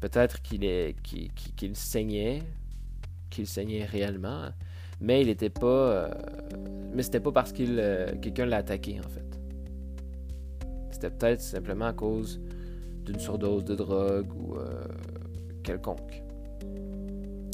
[0.00, 0.64] Peut-être qu'il
[1.74, 2.42] saignait,
[3.30, 4.48] qu'il saignait réellement,
[5.00, 5.66] mais il n'était pas.
[5.66, 6.14] Euh,
[6.94, 9.31] mais c'était pas parce qu'il euh, quelqu'un l'a attaqué en fait.
[11.02, 12.40] C'était peut-être simplement à cause
[13.04, 14.84] d'une surdose de drogue ou euh,
[15.64, 16.22] quelconque.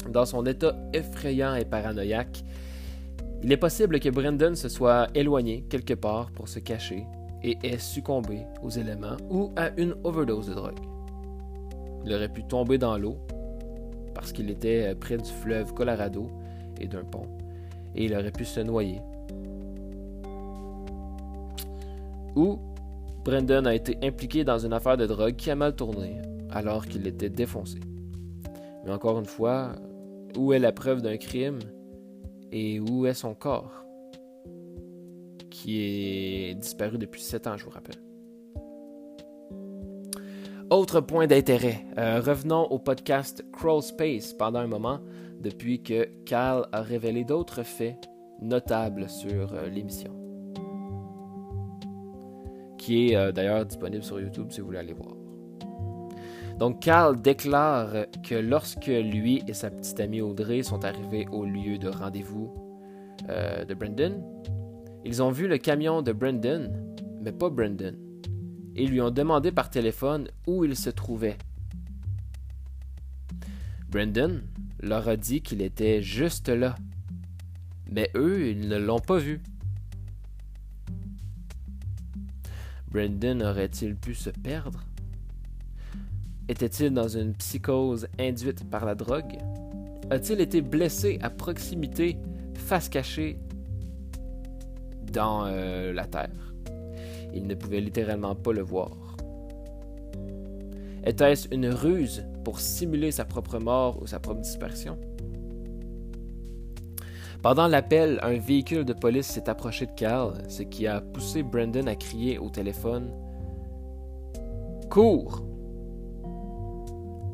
[0.07, 2.43] Dans son état effrayant et paranoïaque,
[3.41, 7.05] il est possible que Brendan se soit éloigné quelque part pour se cacher
[7.41, 10.79] et ait succombé aux éléments ou à une overdose de drogue.
[12.05, 13.17] Il aurait pu tomber dans l'eau
[14.13, 16.29] parce qu'il était près du fleuve Colorado
[16.79, 17.25] et d'un pont,
[17.95, 19.01] et il aurait pu se noyer.
[22.35, 22.59] Ou
[23.23, 27.05] Brendan a été impliqué dans une affaire de drogue qui a mal tourné alors qu'il
[27.07, 27.79] était défoncé.
[28.83, 29.73] Mais encore une fois,
[30.37, 31.59] où est la preuve d'un crime
[32.51, 33.83] et où est son corps
[35.49, 37.97] Qui est disparu depuis 7 ans, je vous rappelle.
[40.69, 44.99] Autre point d'intérêt, euh, revenons au podcast Crawl Space pendant un moment,
[45.39, 48.07] depuis que Cal a révélé d'autres faits
[48.39, 50.28] notables sur euh, l'émission.
[52.79, 55.13] Qui est euh, d'ailleurs disponible sur YouTube si vous voulez aller voir.
[56.57, 61.77] Donc Carl déclare que lorsque lui et sa petite amie Audrey sont arrivés au lieu
[61.77, 62.53] de rendez-vous
[63.29, 64.21] euh, de Brendan,
[65.05, 67.95] ils ont vu le camion de Brendan, mais pas Brendan,
[68.75, 71.37] et lui ont demandé par téléphone où il se trouvait.
[73.89, 74.41] Brendan
[74.81, 76.75] leur a dit qu'il était juste là,
[77.89, 79.41] mais eux, ils ne l'ont pas vu.
[82.91, 84.83] Brendan aurait-il pu se perdre?
[86.47, 89.37] Était-il dans une psychose induite par la drogue?
[90.09, 92.17] A-t-il été blessé à proximité,
[92.55, 93.37] face cachée,
[95.11, 96.53] dans euh, la terre?
[97.33, 98.97] Il ne pouvait littéralement pas le voir.
[101.05, 104.97] Était-ce une ruse pour simuler sa propre mort ou sa propre dispersion?
[107.41, 111.87] Pendant l'appel, un véhicule de police s'est approché de Carl, ce qui a poussé Brandon
[111.87, 113.13] à crier au téléphone
[114.89, 115.45] Cours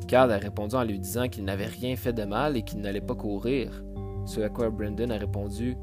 [0.06, 3.00] Carl a répondu en lui disant qu'il n'avait rien fait de mal et qu'il n'allait
[3.00, 3.82] pas courir.
[4.26, 5.76] Ce à quoi Brandon a répondu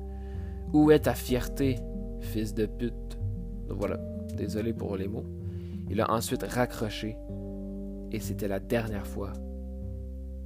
[0.71, 1.79] Où est ta fierté,
[2.21, 3.19] fils de pute
[3.67, 3.97] Voilà,
[4.38, 5.25] désolé pour les mots.
[5.89, 7.17] Il a ensuite raccroché
[8.12, 9.33] et c'était la dernière fois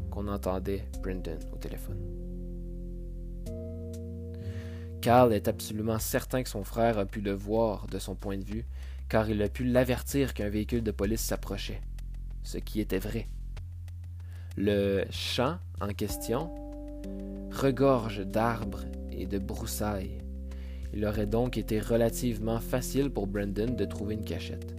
[0.10, 2.27] qu'on entendait Brandon au téléphone.
[5.02, 8.44] Carl est absolument certain que son frère a pu le voir de son point de
[8.44, 8.66] vue,
[9.10, 11.82] car il a pu l'avertir qu'un véhicule de police s'approchait,
[12.44, 13.28] ce qui était vrai.
[14.56, 16.50] Le champ en question
[17.52, 20.18] regorge d'arbres et de broussailles.
[20.94, 24.76] Il aurait donc été relativement facile pour Brandon de trouver une cachette.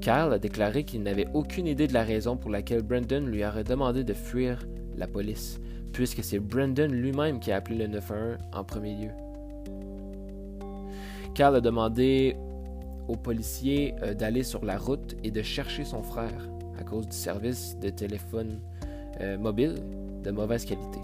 [0.00, 3.64] Carl a déclaré qu'il n'avait aucune idée de la raison pour laquelle Brandon lui aurait
[3.64, 5.60] demandé de fuir la police,
[5.92, 9.10] puisque c'est Brandon lui-même qui a appelé le 911 en premier lieu.
[11.34, 12.36] Carl a demandé
[13.06, 16.48] aux policiers euh, d'aller sur la route et de chercher son frère
[16.78, 18.60] à cause du service de téléphone
[19.20, 19.74] euh, mobile
[20.22, 20.98] de mauvaise qualité.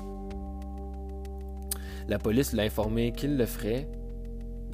[2.09, 3.88] La police l'a informé qu'il le ferait,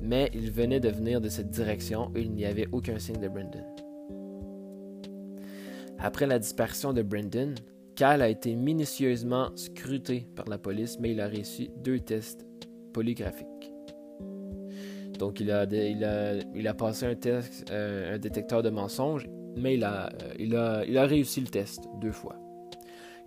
[0.02, 3.28] mais il venait de venir de cette direction et il n'y avait aucun signe de
[3.28, 3.64] Brendan.
[5.98, 7.54] Après la disparition de Brendan,
[8.02, 12.46] A été minutieusement scruté par la police, mais il a reçu deux tests
[12.94, 13.74] polygraphiques.
[15.18, 20.32] Donc, il a, passé un test, euh, un détecteur de mensonges, mais il a, euh,
[20.38, 22.36] il, a, il a réussi le test deux fois.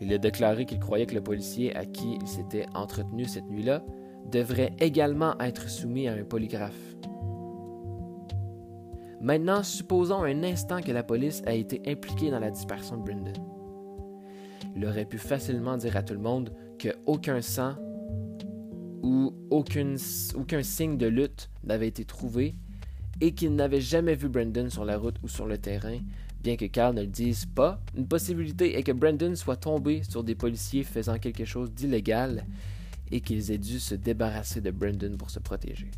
[0.01, 3.83] Il a déclaré qu'il croyait que le policier à qui il s'était entretenu cette nuit-là
[4.31, 6.95] devrait également être soumis à un polygraphe.
[9.21, 13.52] Maintenant, supposons un instant que la police a été impliquée dans la dispersion de Brendan.
[14.75, 17.75] Il aurait pu facilement dire à tout le monde qu'aucun sang
[19.03, 22.55] où aucun signe de lutte n'avait été trouvé
[23.21, 25.99] et qu'il n'avait jamais vu Brandon sur la route ou sur le terrain,
[26.41, 27.79] bien que Carl ne le dise pas.
[27.95, 32.45] Une possibilité est que Brandon soit tombé sur des policiers faisant quelque chose d'illégal
[33.11, 35.91] et qu'ils aient dû se débarrasser de Brandon pour se protéger.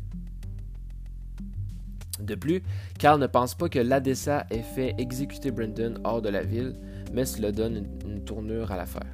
[2.20, 2.62] De plus,
[2.98, 6.74] Carl ne pense pas que l'ADESA ait fait exécuter Brandon hors de la ville,
[7.12, 9.06] mais cela donne une, tournure à l'affaire.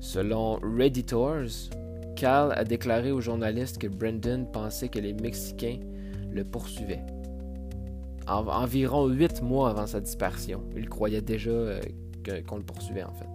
[0.00, 1.70] Selon Redditors,
[2.16, 5.78] Cal a déclaré aux journalistes que Brendan pensait que les Mexicains
[6.30, 7.04] le poursuivaient.
[8.26, 11.80] environ huit mois avant sa disparition, il croyait déjà euh,
[12.48, 13.28] qu'on le poursuivait en fait.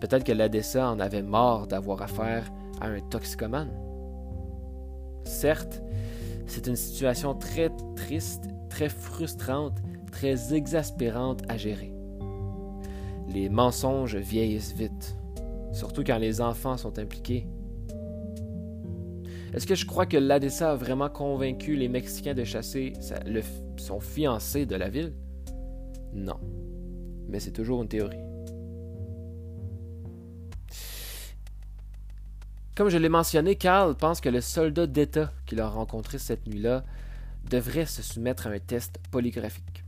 [0.00, 3.70] Peut-être que l'ADSA en avait marre d'avoir affaire à un toxicomane.
[5.24, 5.80] Certes,
[6.46, 9.78] c'est une situation très triste, très frustrante,
[10.10, 11.91] très exaspérante à gérer.
[13.32, 15.16] Les mensonges vieillissent vite,
[15.72, 17.46] surtout quand les enfants sont impliqués
[19.52, 22.94] est-ce que je crois que l'ADSA a vraiment convaincu les Mexicains de chasser
[23.76, 25.12] son fiancé de la ville?
[26.14, 26.40] Non.
[27.28, 28.16] Mais c'est toujours une théorie.
[32.74, 36.84] Comme je l'ai mentionné, Carl pense que le soldat d'État qu'il a rencontré cette nuit-là
[37.50, 39.84] devrait se soumettre à un test polygraphique.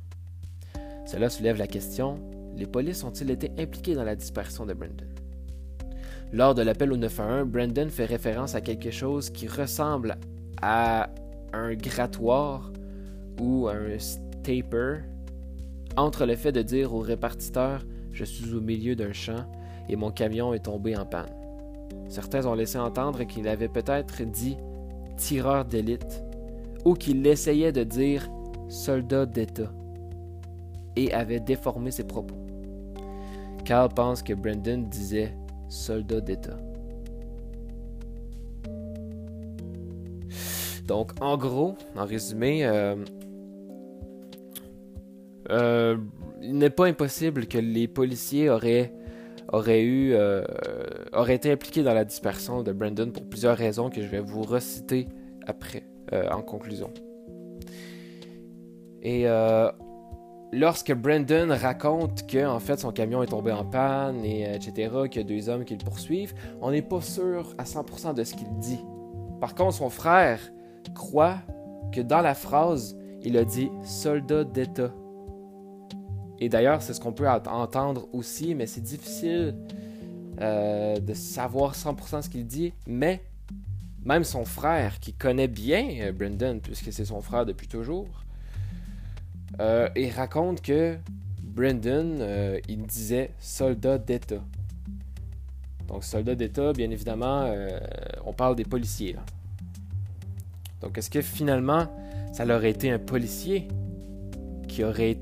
[1.06, 2.20] Cela soulève la question,
[2.56, 5.08] les polices ont-ils été impliqués dans la disparition de Brendan?
[6.32, 10.16] Lors de l'appel au 911, Brandon fait référence à quelque chose qui ressemble
[10.60, 11.10] à
[11.52, 12.72] un grattoir
[13.40, 14.98] ou un staper
[15.96, 19.46] entre le fait de dire au répartiteur Je suis au milieu d'un champ
[19.88, 21.30] et mon camion est tombé en panne.
[22.08, 24.56] Certains ont laissé entendre qu'il avait peut-être dit
[25.16, 26.22] tireur d'élite
[26.84, 28.28] ou qu'il essayait de dire
[28.68, 29.72] soldat d'État
[30.96, 32.43] et avait déformé ses propos.
[33.64, 35.34] Carl pense que Brandon disait
[35.68, 36.58] soldat d'État.
[40.86, 42.94] Donc, en gros, en résumé, euh,
[45.50, 45.96] euh,
[46.42, 48.92] il n'est pas impossible que les policiers auraient,
[49.50, 50.44] auraient, eu, euh,
[51.14, 54.42] auraient été impliqués dans la dispersion de Brandon pour plusieurs raisons que je vais vous
[54.42, 55.08] reciter
[55.46, 55.84] après,
[56.30, 56.90] en conclusion.
[59.02, 59.26] Et
[60.52, 64.90] lorsque Brandon raconte que en fait son camion est tombé en panne et euh, etc
[65.10, 68.24] qu'il y a deux hommes qui le poursuivent, on n'est pas sûr à 100% de
[68.24, 68.80] ce qu'il dit.
[69.40, 70.40] Par contre, son frère
[70.94, 71.38] croit
[71.92, 74.92] que dans la phrase, il a dit soldat d'État.
[76.38, 79.54] Et d'ailleurs, c'est ce qu'on peut entendre aussi, mais c'est difficile
[80.40, 82.72] euh, de savoir 100% ce qu'il dit.
[82.86, 83.22] Mais
[84.04, 88.24] même son frère, qui connaît bien euh, Brandon, puisque c'est son frère depuis toujours,
[89.60, 90.96] euh, il raconte que
[91.42, 94.42] Brendan, euh, il disait soldat d'État.
[95.86, 97.78] Donc, soldat d'État, bien évidemment, euh,
[98.24, 99.16] on parle des policiers.
[100.80, 101.86] Donc, est-ce que finalement,
[102.32, 103.68] ça aurait été un policier
[104.66, 105.18] qui aurait,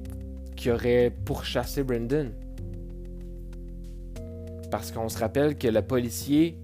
[0.57, 2.31] qui aurait pourchassé Brendan?
[4.71, 6.59] Parce qu'on se rappelle que le policier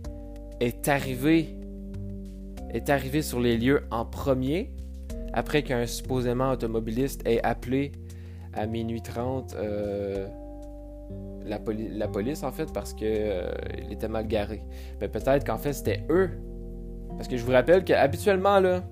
[0.60, 1.54] est arrivé,
[2.70, 4.70] est arrivé sur les lieux en premier
[5.32, 7.92] après qu'un supposément automobiliste ait appelé
[8.54, 10.26] à minuit 30 euh,
[11.46, 11.58] la,
[12.08, 13.50] police, en fait, parce qu'il euh,
[13.90, 14.62] était mal garé.
[15.00, 16.30] Mais peut-être qu'en fait, c'était eux.
[17.16, 18.82] Parce que je vous rappelle qu'habituellement, là,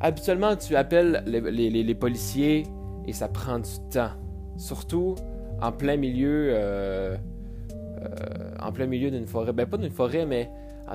[0.00, 2.64] habituellement, tu appelles les, policiers
[3.06, 4.10] et ça prend du temps.
[4.56, 5.16] Surtout
[5.60, 7.16] en plein milieu, euh,
[8.62, 9.52] en plein milieu d'une forêt.
[9.52, 10.48] Ben, pas d'une forêt, mais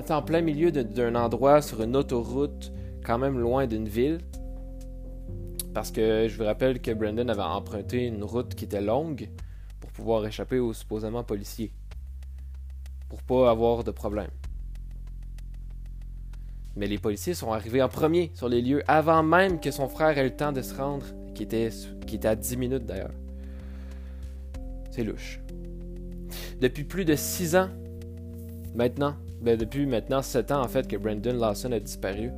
[0.08, 2.72] en plein milieu d'un endroit sur une autoroute
[3.04, 4.18] quand même loin d'une ville.
[5.74, 9.28] Parce que je vous rappelle que Brandon avait emprunté une route qui était longue
[9.80, 11.72] pour pouvoir échapper aux supposément policiers.
[13.08, 14.30] Pour pas avoir de problème.
[16.76, 20.16] Mais les policiers sont arrivés en premier sur les lieux avant même que son frère
[20.18, 21.70] ait le temps de se rendre, qui était,
[22.06, 23.12] qui était à 10 minutes d'ailleurs.
[24.90, 25.40] C'est louche.
[26.60, 27.68] Depuis plus de 6 ans,
[28.74, 32.30] maintenant, ben depuis maintenant 7 ans en fait que Brandon Lawson a disparu,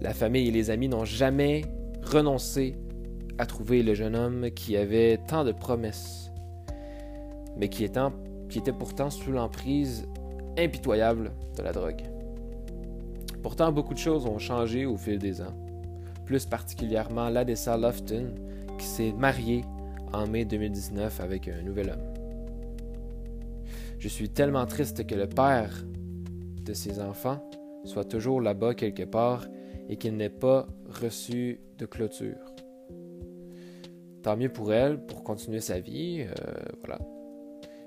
[0.00, 1.62] la famille et les amis n'ont jamais
[2.02, 2.74] renoncé
[3.38, 6.30] à trouver le jeune homme qui avait tant de promesses,
[7.56, 10.06] mais qui, était pourtant sous l'emprise
[10.56, 12.02] impitoyable de la drogue.
[13.42, 15.54] Pourtant, beaucoup de choses ont changé au fil des ans,
[16.26, 18.34] plus particulièrement l'Adessa Lofton,
[18.78, 19.64] qui s'est mariée
[20.12, 22.18] en mai 2019 avec un nouvel homme.
[23.98, 25.84] Je suis tellement triste que le père
[26.62, 27.42] de ses enfants
[27.84, 29.46] soit toujours là-bas quelque part
[29.88, 32.54] et qu'il n'ait pas reçu de clôture.
[34.22, 36.98] Tant mieux pour elle, pour continuer sa vie, euh, voilà.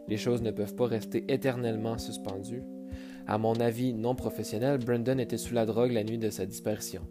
[0.07, 2.63] Les choses ne peuvent pas rester éternellement suspendues.
[3.27, 7.01] À mon avis non professionnel, Brandon était sous la drogue la nuit de sa disparition.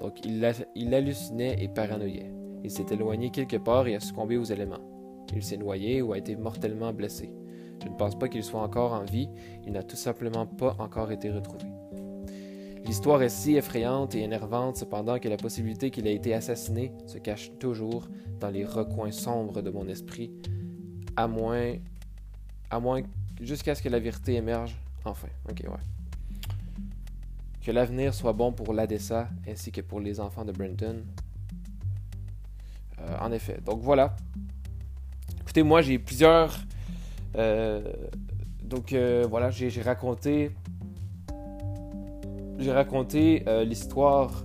[0.00, 0.44] Donc il,
[0.94, 2.30] hallucinait et paranoïait.
[2.62, 5.24] Il s'est éloigné quelque part et a succombé aux éléments.
[5.34, 7.32] Il s'est noyé ou a été mortellement blessé.
[7.82, 9.28] Je ne pense pas qu'il soit encore en vie,
[9.66, 11.73] il n'a tout simplement pas encore été retrouvé.
[12.84, 17.18] L'histoire est si effrayante et énervante cependant que la possibilité qu'il ait été assassiné se
[17.18, 18.08] cache toujours
[18.40, 20.30] dans les recoins sombres de mon esprit,
[21.16, 21.74] à moins,
[22.70, 23.00] à moins
[23.40, 25.28] jusqu'à ce que la vérité émerge enfin.
[25.48, 26.48] Ok, ouais.
[27.64, 31.04] Que l'avenir soit bon pour l'ADESA ainsi que pour les enfants de Brenton.
[33.00, 33.58] Euh, en effet.
[33.64, 34.14] Donc voilà.
[35.40, 36.58] Écoutez, moi j'ai plusieurs.
[37.36, 37.82] Euh,
[38.62, 40.50] donc euh, voilà, j'ai raconté
[42.58, 44.44] j'ai raconté euh, l'histoire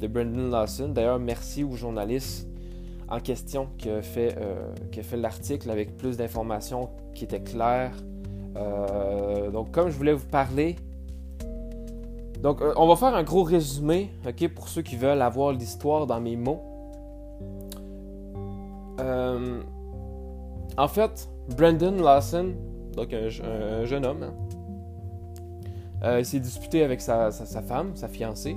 [0.00, 0.88] de Brendan Lawson.
[0.88, 2.48] D'ailleurs, merci aux journalistes
[3.08, 4.72] en question qui a fait, euh,
[5.02, 7.96] fait l'article avec plus d'informations qui étaient claires.
[8.56, 10.76] Euh, donc, comme je voulais vous parler,
[12.40, 16.20] donc on va faire un gros résumé, ok, pour ceux qui veulent avoir l'histoire dans
[16.20, 16.62] mes mots.
[20.76, 22.54] en fait, Brendan Lawson,
[22.96, 24.34] donc un, jeune homme, hein,
[26.02, 28.56] il s'est disputé avec sa, femme, sa fiancée.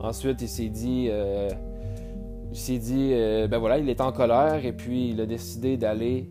[0.00, 1.48] Ensuite, il s'est dit, euh,
[2.52, 5.76] il s'est dit, euh, ben voilà, il est en colère et puis il a décidé
[5.76, 6.30] d'aller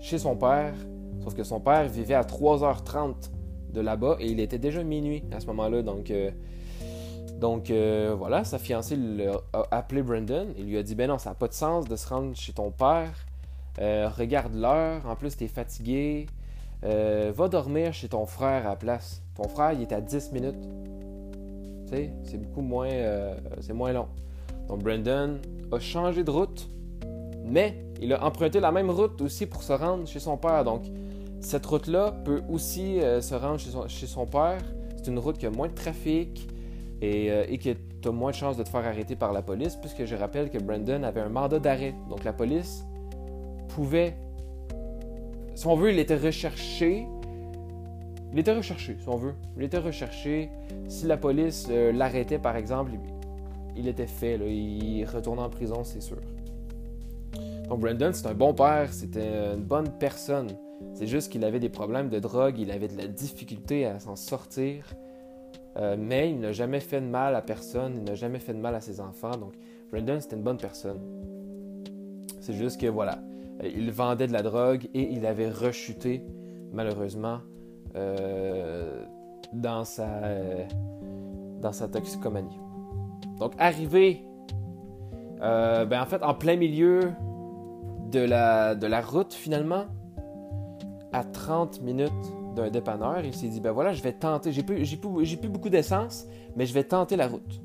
[0.00, 0.74] chez son père.
[1.22, 3.30] Sauf que son père vivait à 3h30
[3.72, 5.82] de là-bas et il était déjà minuit à ce moment-là.
[5.82, 6.12] Donc,
[7.38, 7.70] donc
[8.18, 8.98] voilà, sa fiancée
[9.52, 10.48] a appelé Brendan.
[10.58, 12.52] Il lui a dit, ben non, ça n'a pas de sens de se rendre chez
[12.52, 13.26] ton père.
[13.78, 16.26] regarde l'heure, en plus, tu es fatigué.
[16.84, 19.22] Euh, va dormir chez ton frère à la place.
[19.34, 20.68] Ton frère, il est à 10 minutes.
[21.86, 24.08] Tu sais, c'est beaucoup moins, euh, c'est moins long.
[24.68, 25.38] Donc Brandon
[25.72, 26.68] a changé de route,
[27.44, 30.64] mais il a emprunté la même route aussi pour se rendre chez son père.
[30.64, 30.82] Donc
[31.40, 33.58] cette route-là peut aussi euh, se rendre
[33.88, 34.62] chez son, père.
[34.96, 36.48] C'est une route qui a moins de trafic
[37.00, 40.04] et, et qui a moins de chances de te faire arrêter par la police, puisque
[40.04, 41.94] je rappelle que Brandon avait un mandat d'arrêt.
[42.08, 42.84] Donc la police
[43.68, 44.16] pouvait
[45.56, 47.06] si on veut, il était recherché.
[48.30, 49.32] Il était recherché, si on veut.
[49.56, 50.50] Il était recherché.
[50.86, 52.92] Si la police euh, l'arrêtait, par exemple,
[53.74, 54.34] il était fait.
[54.36, 56.18] Il retournait en prison, c'est sûr.
[57.70, 60.48] Donc Brandon, c'est un bon père, c'était une bonne personne.
[60.92, 64.14] C'est juste qu'il avait des problèmes de drogue, il avait de la difficulté à s'en
[64.14, 64.84] sortir.
[65.78, 68.60] Euh, mais il n'a jamais fait de mal à personne, il n'a jamais fait de
[68.60, 69.38] mal à ses enfants.
[69.38, 69.54] Donc
[69.90, 71.00] Brandon, c'était une bonne personne.
[72.40, 73.20] C'est juste que voilà,
[73.64, 76.22] il vendait de la drogue et il avait rechuté,
[76.72, 77.38] malheureusement,
[77.94, 79.04] euh,
[79.52, 80.06] dans, sa,
[81.60, 82.58] dans sa toxicomanie.
[83.38, 84.22] Donc, arrivé,
[85.42, 87.12] euh, ben, en fait, en plein milieu
[88.10, 89.86] de la, route, finalement,
[91.12, 92.12] à 30 minutes
[92.54, 95.48] d'un dépanneur, il s'est dit, ben voilà, je vais tenter, j'ai plus, j'ai plus, plus
[95.48, 96.26] beaucoup d'essence,
[96.56, 97.60] mais je vais tenter la route.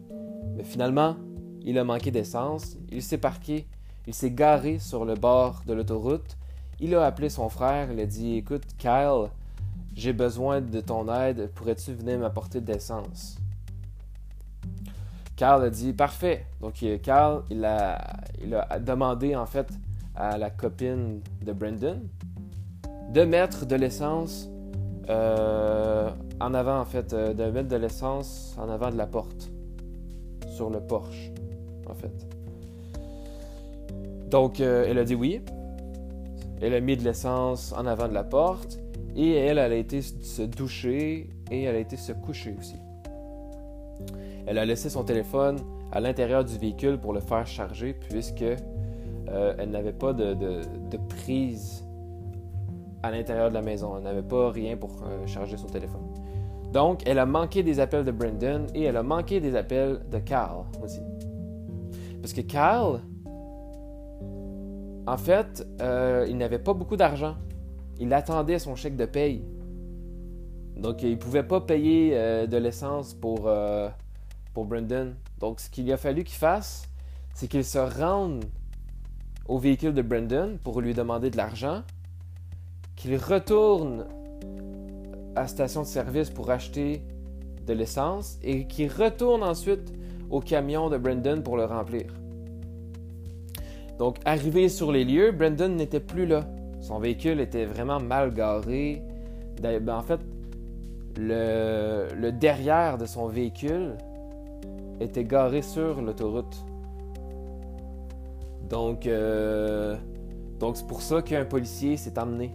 [0.56, 1.16] Mais finalement,
[1.64, 3.68] il a manqué d'essence, il s'est parqué
[4.08, 6.38] il s'est garé sur le bord de l'autoroute.
[6.80, 7.92] Il a appelé son frère.
[7.92, 9.30] Il a dit Écoute, Kyle,
[9.96, 11.52] j'ai besoin de ton aide.
[11.54, 13.38] Pourrais-tu venir m'apporter de l'essence?
[15.36, 16.46] Kyle a dit Parfait.
[16.60, 19.68] Donc, Kyle, il a, il a demandé en fait
[20.16, 22.02] à la copine de Brendan
[23.12, 24.50] de mettre de l'essence
[25.10, 29.52] euh, en avant, en fait, euh, de mettre de l'essence en avant de la porte,
[30.48, 31.32] sur le porche,
[31.90, 32.31] en fait.
[34.32, 35.42] Donc, euh, elle a dit oui.
[36.62, 38.80] Elle a mis de l'essence en avant de la porte.
[39.16, 42.78] Et elle, elle a été se doucher et elle a été se coucher aussi.
[44.48, 45.58] Elle a laissé son téléphone
[45.92, 50.62] à l'intérieur du véhicule pour le faire charger puisque euh, elle n'avait pas de,
[51.10, 51.86] prise
[53.04, 53.98] à l'intérieur de la maison.
[53.98, 56.08] Elle n'avait pas rien pour euh, charger son téléphone.
[56.72, 60.20] Donc, elle a manqué des appels de Brendan et elle a manqué des appels de
[60.20, 61.02] Carl aussi.
[62.22, 63.02] Parce que Carl,
[65.08, 67.36] en fait, euh, il n'avait pas beaucoup d'argent.
[68.00, 69.44] Il attendait son chèque de paye.
[70.78, 72.12] Donc, il ne pouvait pas payer
[72.48, 73.48] de l'essence pour,
[74.54, 75.16] pour Brendan.
[75.40, 76.90] Donc, ce qu'il a fallu qu'il fasse,
[77.36, 78.46] c'est qu'il se rende
[79.48, 81.84] au véhicule de Brendan pour lui demander de l'argent,
[82.96, 84.06] qu'il retourne
[85.36, 87.04] à la station de service pour acheter
[87.66, 89.94] de l'essence et qu'il retourne ensuite
[90.30, 92.21] au camion de Brendan pour le remplir.
[94.02, 96.44] Donc, arrivé sur les lieux, Brendan n'était plus là.
[96.80, 99.04] Son véhicule était vraiment mal garé.
[99.62, 100.20] Ben, en fait,
[101.20, 103.94] le, le derrière de son véhicule
[105.00, 106.66] était garé sur l'autoroute.
[108.72, 109.96] Donc, euh,
[110.60, 112.50] donc c'est pour ça qu'un policier s'est emmené.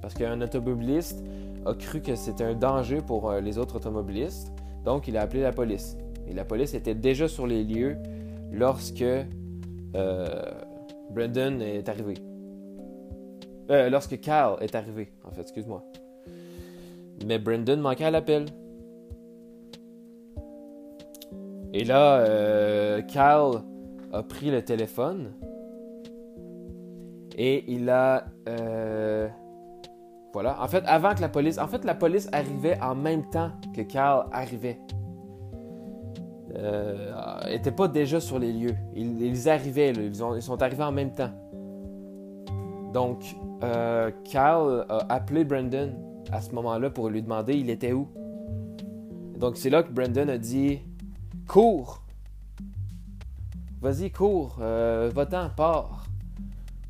[0.00, 1.20] Parce qu'un automobiliste
[1.66, 4.52] a cru que c'était un danger pour euh, les autres automobilistes.
[4.84, 5.98] Donc, il a appelé la police.
[6.28, 7.96] Et la police était déjà sur les lieux
[8.52, 9.04] lorsque
[9.94, 10.42] euh,
[11.10, 12.14] Brendan est arrivé.
[13.68, 15.82] lorsque Cal est arrivé, en fait, excuse-moi.
[17.26, 18.46] Mais Brendan manquait à l'appel.
[21.74, 23.62] Et là, Cal
[24.12, 25.32] a pris le téléphone
[27.38, 28.24] et il a.
[28.48, 29.28] Euh,
[30.32, 30.60] voilà.
[30.60, 31.56] En fait, avant que la police.
[31.58, 34.78] En fait, la police arrivait en même temps que Carl arrivait.
[36.58, 38.74] Euh, était pas déjà sur les lieux.
[38.94, 41.30] Ils, arrivaient, Ils, sont arrivés en même temps.
[42.92, 45.92] Donc, euh, Carl a appelé Brandon
[46.32, 48.08] à ce moment-là pour lui demander il était où.
[49.38, 50.80] Donc, c'est là que Brandon a dit
[51.46, 52.02] Cours
[53.80, 56.04] Vas-y, cours, euh, va-t'en, pars.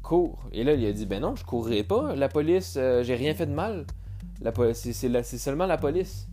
[0.02, 0.48] Cours.
[0.52, 2.14] Et là, il a dit Ben non, je courrai pas.
[2.16, 3.84] La police, euh, j'ai rien fait de mal.
[4.72, 6.28] C'est, seulement la police.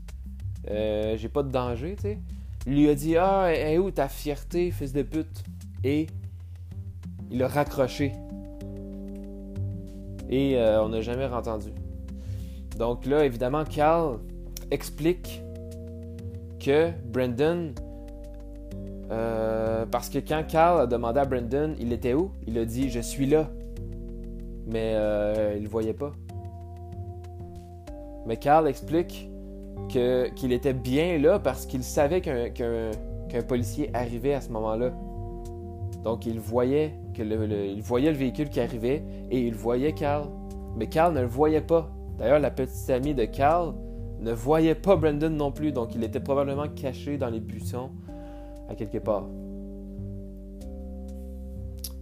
[0.70, 2.20] Euh, j'ai pas de danger, tu sais.
[2.68, 5.44] Il lui a dit Ah, est où ta fierté, fils de pute?
[5.84, 6.08] Et
[7.32, 8.14] il a raccroché.
[10.30, 11.70] Et euh, on n'a jamais entendu.
[12.78, 14.20] Donc là, évidemment, Carl
[14.72, 15.42] explique
[16.60, 17.74] que Brendan
[19.12, 22.90] euh, parce que quand Carl a demandé à Brendan il était où, il a dit
[22.90, 23.50] je suis là.
[24.68, 26.12] Mais euh, il le voyait pas.
[28.26, 29.30] Mais Carl explique
[29.90, 34.92] qu'il était bien là parce qu'il savait qu'un policier arrivait à ce moment-là.
[36.04, 40.30] Donc il voyait, que il voyait le véhicule qui arrivait et il voyait Carl.
[40.76, 41.92] Mais Carl ne le voyait pas.
[42.18, 43.74] D'ailleurs, la petite amie de Carl
[44.20, 47.90] ne voyait pas Brendan non plus, donc il était probablement caché dans les buissons
[48.70, 49.28] à quelque part.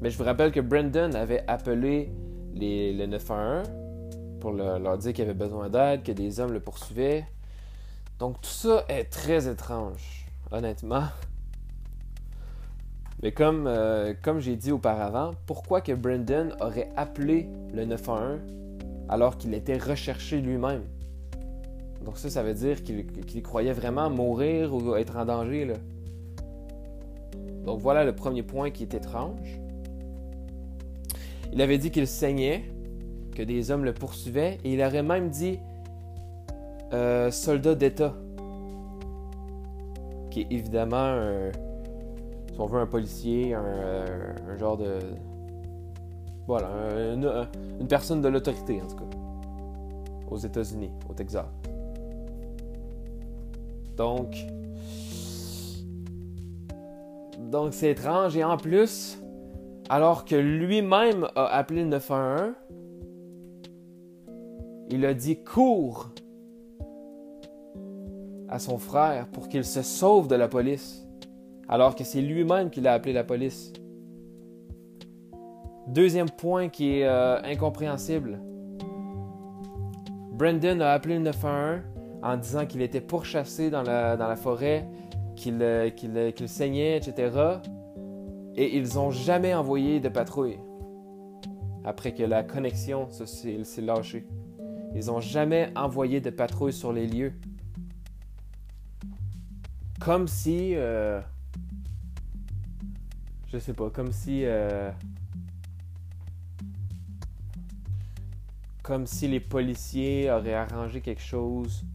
[0.01, 2.11] Mais je vous rappelle que Brendan avait appelé
[2.53, 3.67] les, le 911
[4.39, 7.25] pour leur dire qu'il avait besoin d'aide, que des hommes le poursuivaient.
[8.23, 11.03] Donc tout ça est très étrange, honnêtement.
[13.21, 18.39] Mais comme, euh, comme j'ai dit auparavant, pourquoi que Brendan aurait appelé le 911
[19.09, 20.83] alors qu'il était recherché lui-même?
[22.05, 25.73] Donc ça, ça veut dire qu'il croyait vraiment mourir ou être en danger.
[27.65, 29.59] Donc voilà le premier point qui est étrange.
[31.51, 32.63] Il avait dit qu'il saignait,
[33.35, 35.59] que des hommes le poursuivaient, et il aurait même dit
[36.93, 38.13] euh, soldat d'État,
[40.29, 41.51] qui est évidemment, un,
[42.51, 44.99] si on veut, un policier, un, euh, genre de...
[46.45, 46.69] Voilà,
[47.13, 49.17] une personne de l'autorité en tout cas,
[50.29, 51.45] aux États-Unis, au Texas.
[53.95, 54.35] Donc,
[57.39, 58.35] donc c'est étrange.
[58.35, 59.19] Et en plus,
[59.89, 62.53] alors que lui-même a appelé le 911,
[64.89, 66.09] il a dit cours
[68.49, 71.05] à son frère pour qu'il se sauve de la police,
[71.67, 73.73] alors que c'est lui-même qui l'a appelé la police.
[75.87, 78.39] Deuxième point qui est euh, incompréhensible.
[80.31, 81.81] Brendan a appelé le 911
[82.23, 84.87] en disant qu'il était pourchassé dans la, dans la forêt
[85.47, 87.31] euh, euh, qu'il saignait, etc.
[88.55, 90.59] Et ils n'ont jamais envoyé de patrouille
[91.83, 94.25] après que la connexion s'est lâchée.
[94.95, 97.33] Ils n'ont jamais envoyé de patrouille sur les lieux.
[100.03, 100.73] Comme si...
[100.75, 101.21] Euh,
[103.47, 104.43] je sais pas, comme si...
[108.81, 111.85] comme si les policiers auraient arrangé quelque chose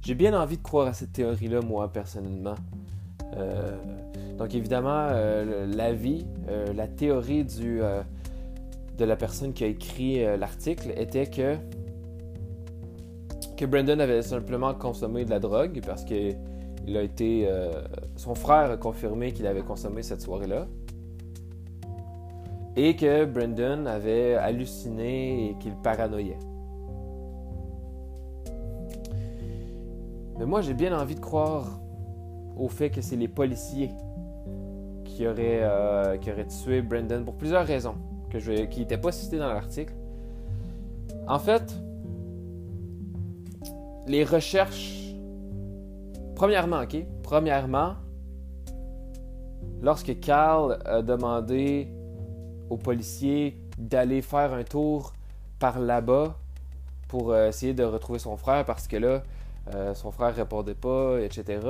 [0.00, 2.54] j'ai bien envie de croire à cette théorie-là, moi, personnellement.
[4.38, 6.26] donc évidemment, la vie,
[6.74, 7.80] la théorie du,
[8.96, 11.58] de la personne qui a écrit l'article était que
[13.60, 16.32] que Brandon avait simplement consommé de la drogue parce que
[16.86, 17.46] il a été.
[17.46, 17.70] Euh,
[18.16, 20.66] son frère a confirmé qu'il avait consommé cette soirée-là.
[22.74, 26.38] Et que Brandon avait halluciné et qu'il paranoïait.
[30.38, 31.80] Mais moi, j'ai bien envie de croire
[32.56, 33.90] au fait que c'est les policiers
[35.04, 37.96] qui auraient, euh, qui auraient tué Brandon pour plusieurs raisons
[38.30, 39.92] que je, qui n'étaient pas citées dans l'article.
[41.28, 41.74] En fait,
[44.06, 45.14] les recherches.
[46.34, 46.96] Premièrement, OK?
[47.22, 47.94] Premièrement,
[49.82, 51.88] lorsque Carl a demandé
[52.70, 55.12] aux policiers d'aller faire un tour
[55.58, 56.36] par là-bas
[57.08, 59.22] pour euh, essayer de retrouver son frère parce que là,
[59.74, 61.60] euh, son frère répondait pas, etc.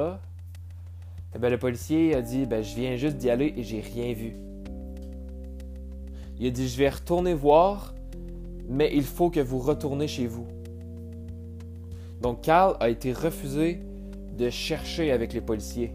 [1.35, 4.13] Eh bien, le policier a dit ben, Je viens juste d'y aller et j'ai rien
[4.13, 4.37] vu.
[6.39, 7.95] Il a dit Je vais retourner voir,
[8.69, 10.47] mais il faut que vous retournez chez vous.
[12.21, 13.81] Donc Carl a été refusé
[14.37, 15.93] de chercher avec les policiers.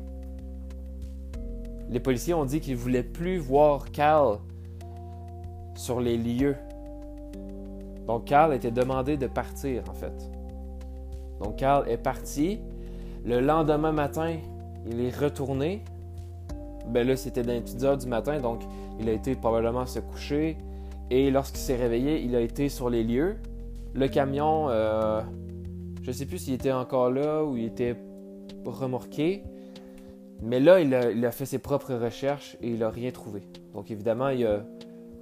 [1.89, 4.39] Les policiers ont dit qu'ils ne voulaient plus voir Carl
[5.75, 6.55] sur les lieux.
[8.07, 10.29] Donc Carl été demandé de partir en fait.
[11.43, 12.59] Donc Carl est parti.
[13.23, 14.35] Le lendemain matin,
[14.87, 15.83] il est retourné.
[16.87, 18.61] Ben là, c'était dans les heures du matin, donc
[18.99, 20.57] il a été probablement se coucher.
[21.09, 23.37] Et lorsqu'il s'est réveillé, il a été sur les lieux.
[23.93, 25.21] Le camion, euh,
[26.05, 27.95] je sais plus s'il était encore là ou il était
[28.63, 29.43] remorqué.
[30.39, 33.41] Mais là, il a, fait ses propres recherches et il n'a rien trouvé.
[33.73, 34.63] Donc évidemment, il a,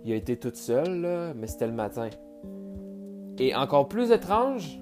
[0.05, 2.09] été tout seul, mais c'était le matin.
[3.39, 4.77] Et encore plus étrange,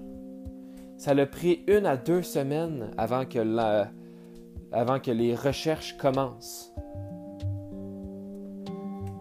[0.97, 6.73] ça l'a pris une à deux semaines avant que, les recherches commencent.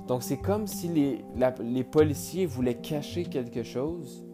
[0.09, 4.25] Donc c'est comme si les policiers voulaient cacher quelque chose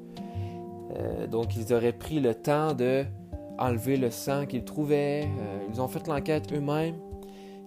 [0.98, 3.04] euh, donc, ils auraient pris le temps de
[3.58, 5.24] enlever le sang qu'ils trouvaient.
[5.24, 6.96] Euh, ils ont fait l'enquête eux-mêmes.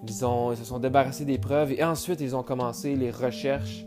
[0.07, 3.83] Ils, ont, se sont débarrassés des preuves et ensuite ils ont commencé les recherches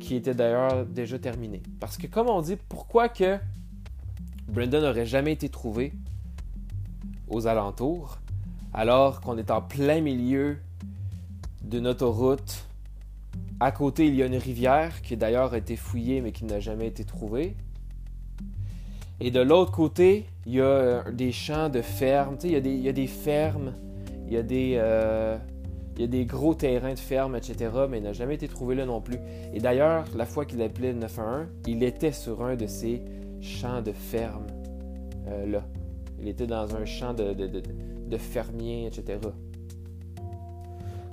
[0.00, 1.62] qui étaient d'ailleurs déjà terminées.
[1.80, 3.38] Parce que comme on dit, pourquoi que
[4.48, 5.92] Brendan n'aurait jamais été trouvé
[7.28, 8.18] aux alentours
[8.74, 10.58] alors qu'on est en plein milieu
[11.62, 12.66] d'une autoroute.
[13.58, 16.60] À côté, il y a une rivière qui d'ailleurs a été fouillée mais qui n'a
[16.60, 17.56] jamais été trouvée.
[19.20, 22.36] Et de l'autre côté, il y a euh, des champs de ferme.
[22.44, 23.72] Il y, a des, y a des fermes,
[24.26, 25.38] il y a des, euh,
[26.26, 27.70] gros terrains de ferme, etc.
[27.88, 29.18] Mais il n'a jamais été trouvé là non plus.
[29.54, 33.02] Et d'ailleurs, la fois qu'il appelé le 911, il était sur un de ces
[33.40, 34.46] champs de ferme
[35.28, 35.62] euh, là.
[36.20, 39.18] Il était dans un champ de, de, de, fermiers, etc.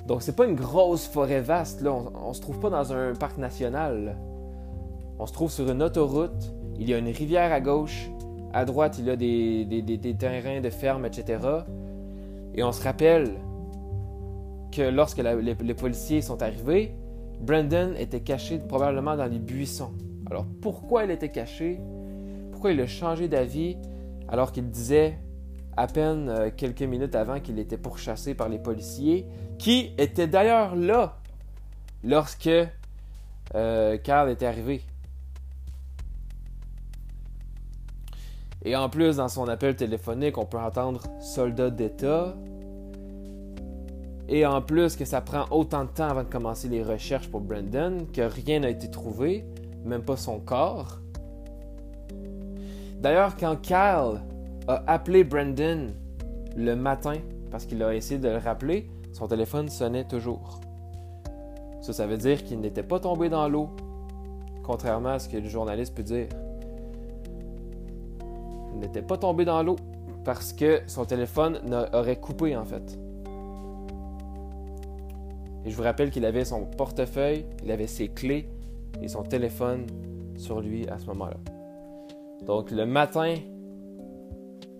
[0.07, 1.93] Donc c'est pas une grosse forêt vaste là.
[1.93, 4.17] On, on se trouve pas dans un parc national.
[5.19, 8.09] On se trouve sur une autoroute il y a une rivière à gauche.
[8.53, 11.39] À droite, il y a des, terrains de ferme, etc.
[12.55, 13.31] Et on se rappelle
[14.71, 16.93] que lorsque les, policiers sont arrivés,
[17.39, 19.91] Brandon était caché probablement dans les buissons.
[20.29, 21.79] Alors pourquoi il était caché?
[22.51, 23.77] Pourquoi il a changé d'avis
[24.27, 25.17] alors qu'il disait
[25.75, 29.25] à peine euh, quelques minutes avant qu'il était pourchassé par les policiers,
[29.57, 31.17] qui étaient d'ailleurs là
[32.03, 32.49] lorsque
[33.55, 34.81] euh, Carl était arrivé?
[38.65, 42.33] Et en plus, dans son appel téléphonique, on peut entendre soldat d'État.
[44.29, 47.41] Et en plus, que ça prend autant de temps avant de commencer les recherches pour
[47.41, 49.43] Brandon, que rien n'a été trouvé,
[49.83, 50.99] même pas son corps.
[53.01, 54.21] D'ailleurs, quand Kyle
[54.67, 55.89] a appelé Brandon
[56.55, 57.15] le matin,
[57.51, 60.61] parce qu'il a essayé de le rappeler, son téléphone sonnait toujours.
[61.81, 63.69] Ça, ça veut dire qu'il n'était pas tombé dans l'eau,
[64.63, 66.29] contrairement à ce que le journaliste peut dire
[68.83, 69.75] n'était pas tombé dans l'eau
[70.23, 71.59] parce que son téléphone
[71.93, 72.97] aurait coupé en fait.
[75.65, 78.49] Et je vous rappelle qu'il avait son portefeuille, il avait ses clés
[79.01, 79.85] et son téléphone
[80.35, 81.37] sur lui à ce moment-là.
[82.45, 83.35] Donc le matin,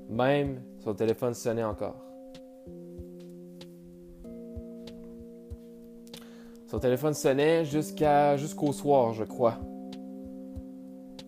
[0.09, 1.95] même son téléphone sonnait encore.
[6.67, 9.59] Son téléphone sonnait jusqu'à jusqu'au soir, je crois.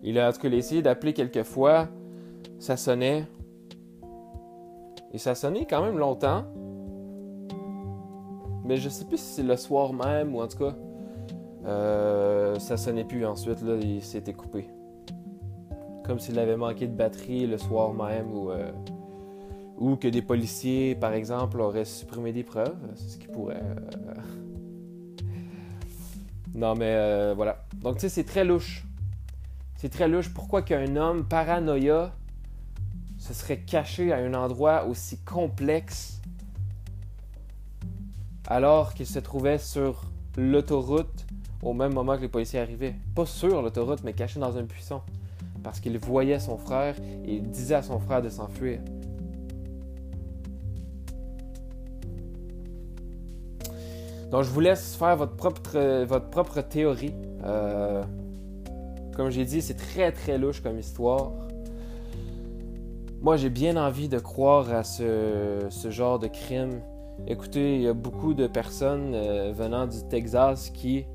[0.02, 1.88] Il a en tout cas essayé d'appeler quelques fois
[2.66, 3.24] ça sonnait.
[5.12, 6.44] Et ça sonnait quand même longtemps.
[8.64, 10.74] Mais je sais plus si c'est le soir même ou en tout cas.
[11.64, 14.68] Euh, ça sonnait plus ensuite, là, il s'était coupé.
[16.04, 18.72] Comme s'il avait manqué de batterie le soir même ou, euh,
[19.78, 22.76] Ou que des policiers, par exemple, auraient supprimé des preuves.
[22.96, 23.62] C'est ce qui pourrait.
[23.62, 24.14] Euh,
[26.56, 27.64] non, mais euh, voilà.
[27.80, 28.84] Donc, tu sais, c'est très louche.
[29.76, 30.34] C'est très louche.
[30.34, 32.12] Pourquoi qu'un homme paranoïa
[33.26, 36.20] se serait caché à un endroit aussi complexe
[38.46, 40.04] alors qu'il se trouvait sur
[40.36, 41.26] l'autoroute
[41.62, 42.94] au même moment que les policiers arrivaient.
[43.16, 45.00] Pas sur l'autoroute, mais caché dans un buisson.
[45.64, 48.78] Parce qu'il voyait son frère et il disait à son frère de s'enfuir.
[54.30, 57.14] Donc je vous laisse faire votre propre, votre propre théorie.
[57.42, 58.04] Euh,
[59.16, 61.32] comme j'ai dit, c'est très très louche comme histoire.
[63.26, 66.80] Moi j'ai bien envie de croire à ce, genre de crime.
[67.26, 71.06] Écoutez, il y a beaucoup de personnes euh, venant du Texas qui,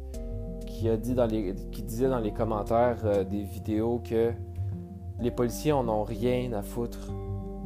[0.86, 4.34] a dit dans les, qui disaient dans les commentaires euh, des vidéos que
[5.22, 7.14] les policiers en ont rien à foutre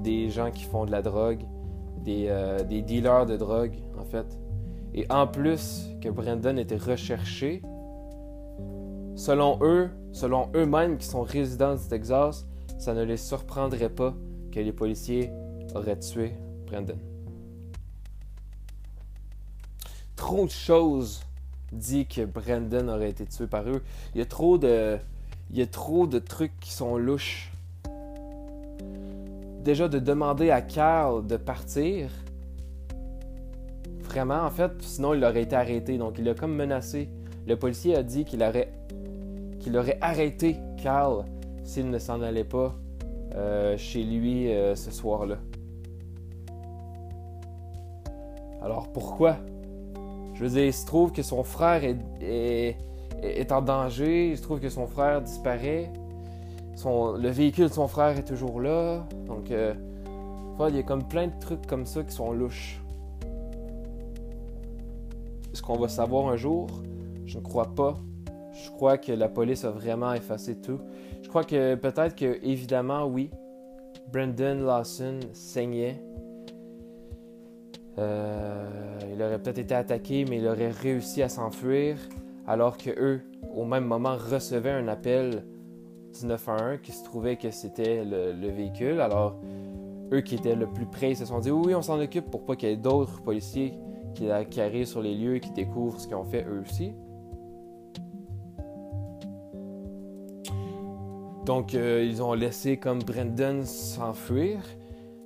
[0.03, 1.41] des gens qui font de la drogue,
[2.03, 2.31] des,
[2.69, 4.27] des dealers de drogue en fait.
[4.93, 7.63] Et en plus que Brandon était recherché,
[9.15, 12.45] selon eux, selon eux-mêmes qui sont résidents du Texas,
[12.77, 14.13] ça ne les surprendrait pas
[14.55, 15.31] que les policiers
[15.75, 16.31] auraient tué
[16.65, 16.97] Brandon.
[20.15, 21.21] Trop de choses
[21.73, 23.83] disent que Brandon aurait été tué par eux.
[24.13, 24.97] Il y a trop de,
[25.51, 27.51] il y a trop de trucs qui sont louches.
[29.65, 32.09] Déjà de demander à Carl de partir,
[34.03, 35.97] Vraiment, en fait, sinon il aurait été arrêté.
[35.97, 37.09] Donc il a comme menacé.
[37.45, 38.71] Le policier a dit qu'il aurait,
[39.59, 41.25] qu'il aurait arrêté Carl
[41.65, 42.73] s'il ne s'en allait pas
[43.35, 45.37] euh, chez lui euh, ce soir-là.
[48.61, 49.37] Alors pourquoi?
[50.33, 54.59] Je veux dire, il se trouve que son frère est, en danger, il se trouve
[54.59, 55.91] que son frère disparaît,
[56.75, 59.73] son, le véhicule de son frère est toujours là, donc euh,
[60.69, 62.81] il y a comme plein de trucs comme ça qui sont louches.
[65.53, 66.67] Est-ce qu'on va savoir un jour?
[67.25, 67.95] Je ne crois pas.
[68.51, 70.79] Je crois que la police a vraiment effacé tout.
[71.35, 73.29] Crois que peut-être que, évidemment, oui,
[74.09, 76.01] Brendan Lawson saignait.
[77.97, 78.69] Euh,
[79.13, 81.97] il aurait peut-être été attaqué, mais il aurait réussi à s'enfuir,
[82.47, 83.19] alors que eux,
[83.53, 85.43] au même moment, recevaient un appel
[86.17, 89.01] du 911 qui se trouvait que c'était le, le, véhicule.
[89.01, 89.35] Alors,
[90.13, 92.55] eux qui étaient le plus près, se sont dit oui, on s'en occupe pour pas
[92.55, 93.73] qu'il y ait d'autres policiers
[94.13, 96.93] qui, arrivent sur les lieux et qui découvrent ce qu'ils ont fait eux aussi.
[101.45, 104.59] Donc, euh, ils ont laissé comme Brendan s'enfuir.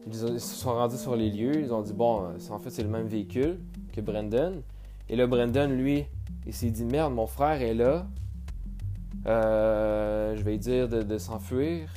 [0.05, 1.61] Ils, se sont rendus sur les lieux.
[1.61, 3.59] Ils ont dit Bon, euh, en fait, c'est le même véhicule
[3.93, 4.61] que Brendan.
[5.07, 6.05] Et là, Brendan, lui,
[6.45, 8.05] il s'est dit Merde, mon frère est là.
[9.25, 11.89] Euh, je vais dire de, s'enfuir.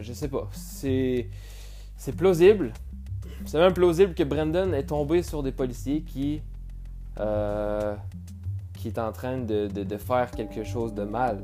[0.00, 0.48] je sais pas.
[0.52, 1.28] C'est,
[1.96, 2.72] c'est plausible.
[3.44, 6.42] C'est même plausible que Brandon est tombé sur des policiers qui,
[7.20, 7.94] euh,
[8.74, 11.40] qui est en train de, faire quelque chose de mal.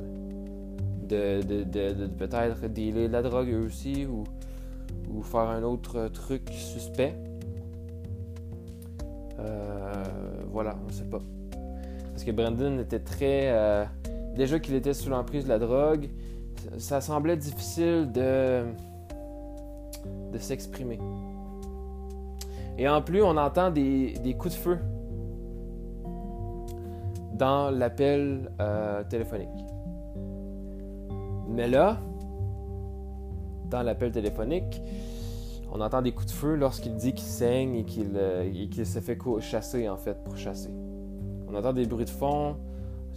[1.08, 4.24] De, peut-être dealer de la drogue eux aussi ou,
[5.22, 7.14] faire un autre truc suspect.
[9.38, 10.04] Euh,
[10.50, 11.20] voilà, on ne sait pas.
[12.10, 13.50] Parce que Brandon était très.
[13.50, 13.84] Euh,
[14.34, 16.08] déjà qu'il était sous l'emprise de la drogue,
[16.78, 18.64] ça semblait difficile de,
[20.32, 20.98] de s'exprimer.
[22.76, 24.78] Et en plus, on entend des, coups de feu
[27.32, 29.63] dans l'appel euh, téléphonique.
[31.48, 31.98] Mais là,
[33.70, 34.80] dans l'appel téléphonique,
[35.72, 39.18] on entend des coups de feu lorsqu'il dit qu'il saigne et qu'il euh, se fait
[39.40, 40.70] chasser, en fait, pour chasser.
[41.48, 42.56] On entend des bruits de fond,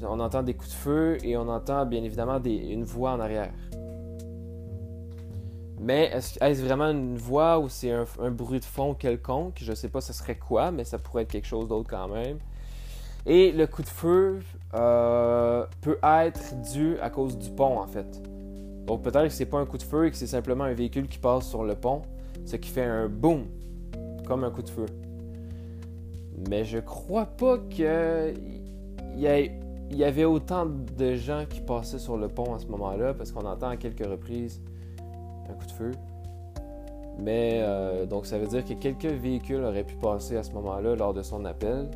[0.02, 3.54] on entend des coups de feu et on entend bien évidemment une voix en arrière.
[5.80, 9.60] Mais est-ce vraiment une voix ou c'est un, bruit de fond quelconque?
[9.62, 12.40] Je sais pas ce serait quoi, mais ça pourrait être quelque chose d'autre quand même.
[13.26, 14.40] Et le coup de feu
[14.74, 18.22] euh, peut être dû à cause du pont en fait.
[18.86, 21.08] Donc peut-être que c'est pas un coup de feu et que c'est simplement un véhicule
[21.08, 22.02] qui passe sur le pont,
[22.46, 23.46] ce qui fait un boom,
[24.26, 24.86] comme un coup de feu.
[26.50, 27.86] Mais je crois pas qu'il
[29.16, 29.52] y,
[29.92, 33.46] y avait autant de gens qui passaient sur le pont à ce moment-là, parce qu'on
[33.46, 34.62] entend à quelques reprises
[35.50, 35.92] un coup de feu.
[37.20, 40.96] Mais euh, donc ça veut dire que quelques véhicules auraient pu passer à ce moment-là
[40.96, 41.90] lors de son appel.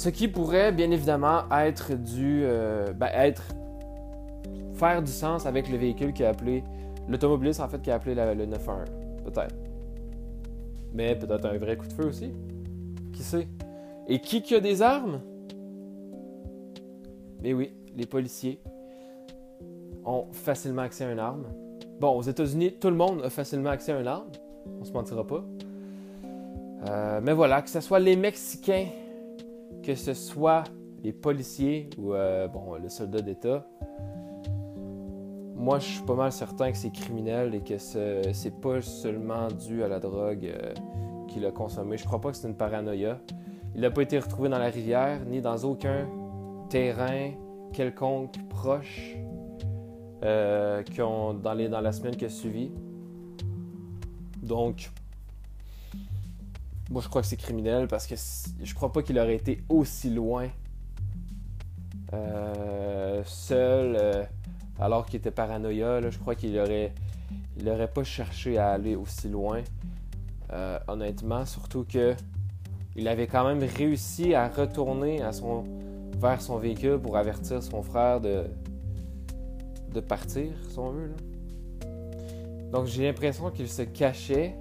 [0.00, 2.40] Ce qui pourrait bien évidemment être du.
[2.44, 3.42] Euh, ben, être.
[4.72, 6.64] faire du sens avec le véhicule qui a appelé.
[7.06, 8.88] L'automobiliste en fait qui a appelé le 911.
[9.24, 9.54] Peut-être.
[10.94, 12.32] Mais peut-être un vrai coup de feu aussi.
[13.12, 13.46] Qui sait?
[14.08, 15.20] Et qui qui a des armes?
[17.42, 18.58] Mais oui, les policiers
[20.06, 21.44] ont facilement accès à une arme.
[22.00, 24.30] Bon, aux États-Unis, tout le monde a facilement accès à une arme.
[24.80, 25.44] On se mentira pas.
[26.88, 28.86] Euh, mais voilà, que ce soit les Mexicains,
[29.82, 30.64] que ce soit
[31.02, 33.66] les policiers ou euh, bon, le soldat d'État,
[35.56, 39.82] moi je suis pas mal certain que c'est criminel et que c'est pas seulement dû
[39.82, 40.74] à la drogue euh,
[41.28, 41.96] qu'il a consommé.
[41.96, 43.18] Je crois pas que c'est une paranoïa.
[43.74, 46.08] Il n'a pas été retrouvé dans la rivière ni dans aucun
[46.68, 47.30] terrain
[47.72, 49.16] quelconque proche
[50.22, 52.70] dans, dans la semaine qui a suivi.
[54.42, 54.90] Donc,
[56.90, 58.16] moi, je crois que c'est criminel parce que
[58.62, 60.48] je crois pas qu'il aurait été aussi loin
[62.12, 64.24] euh, seul euh,
[64.80, 66.00] alors qu'il était paranoïa.
[66.10, 66.92] je crois qu'il aurait,
[67.94, 69.62] pas cherché à aller aussi loin.
[70.52, 72.16] Euh, honnêtement, surtout que
[72.96, 75.22] il avait quand même réussi à retourner
[76.18, 78.46] vers son véhicule pour avertir son frère de,
[79.94, 81.14] de partir, si on veut.
[82.72, 84.56] Donc j'ai l'impression qu'il se cachait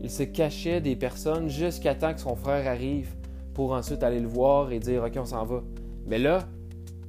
[0.00, 3.14] il se cachait des personnes jusqu'à temps que son frère arrive
[3.54, 5.62] pour ensuite aller le voir et dire OK, on s'en va.
[6.06, 6.40] Mais là,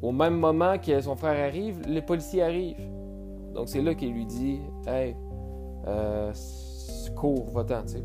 [0.01, 2.89] au même moment que son frère arrive, les policiers arrivent.
[3.53, 5.15] Donc c'est là qu'il lui dit Hey,
[5.88, 6.34] euh,
[7.15, 8.03] cours, va-t'en, tu sais.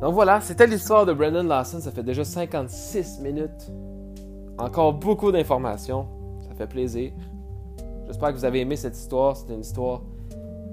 [0.00, 1.80] Donc voilà, c'était l'histoire de Brendan Lawson.
[1.80, 3.70] Ça fait déjà 56 minutes.
[4.56, 6.06] Encore beaucoup d'informations.
[6.48, 7.12] Ça fait plaisir.
[8.06, 9.36] J'espère que vous avez aimé cette histoire.
[9.36, 10.02] C'est une histoire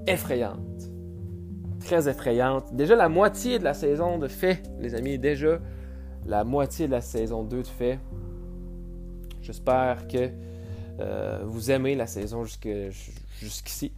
[0.06, 0.60] effrayante
[1.86, 2.74] très effrayante.
[2.74, 5.58] Déjà la moitié de la saison de fait, les amis, déjà
[6.26, 8.00] la moitié de la saison 2 de fait.
[9.40, 10.30] J'espère que
[10.98, 13.92] euh, vous aimez la saison jusqu'ici.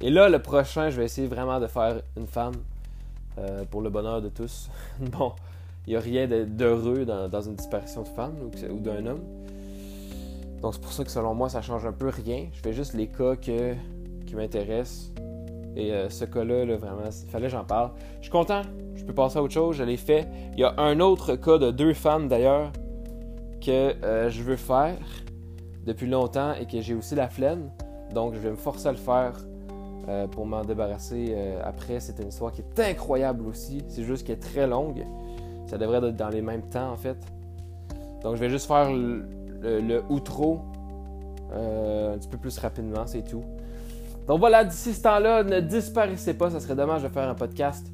[0.00, 2.54] Et là, le prochain, je vais essayer vraiment de faire une femme
[3.38, 4.70] euh, pour le bonheur de tous.
[5.00, 5.32] bon,
[5.86, 9.22] il n'y a rien d'heureux dans, une disparition de femme ou, d'un homme.
[10.62, 12.46] Donc c'est pour ça que selon moi, ça change un peu rien.
[12.54, 13.74] Je fais juste les cas que,
[14.26, 15.12] qui m'intéressent
[15.76, 17.90] et euh, ce cas-là, vraiment, il fallait que j'en parle.
[18.16, 18.62] Je suis content,
[18.94, 20.28] je peux passer à autre chose, je l'ai fait.
[20.52, 22.72] Il y a un autre cas de deux femmes d'ailleurs
[23.60, 24.98] que euh, je veux faire
[25.86, 27.70] depuis longtemps et que j'ai aussi la flemme.
[28.14, 29.32] Donc je vais me forcer à le faire
[30.08, 32.00] euh, pour m'en débarrasser après.
[32.00, 33.82] C'est une histoire qui est incroyable aussi.
[33.88, 35.04] C'est juste qu'elle est très longue.
[35.66, 37.16] Ça devrait être dans les mêmes temps en fait.
[38.22, 39.24] Donc je vais juste faire le,
[39.62, 40.60] le outro
[41.50, 43.42] un petit peu plus rapidement, c'est tout.
[44.26, 46.50] Donc voilà, d'ici ce temps-là, ne disparaissez pas.
[46.50, 47.86] Ça serait dommage de faire un podcast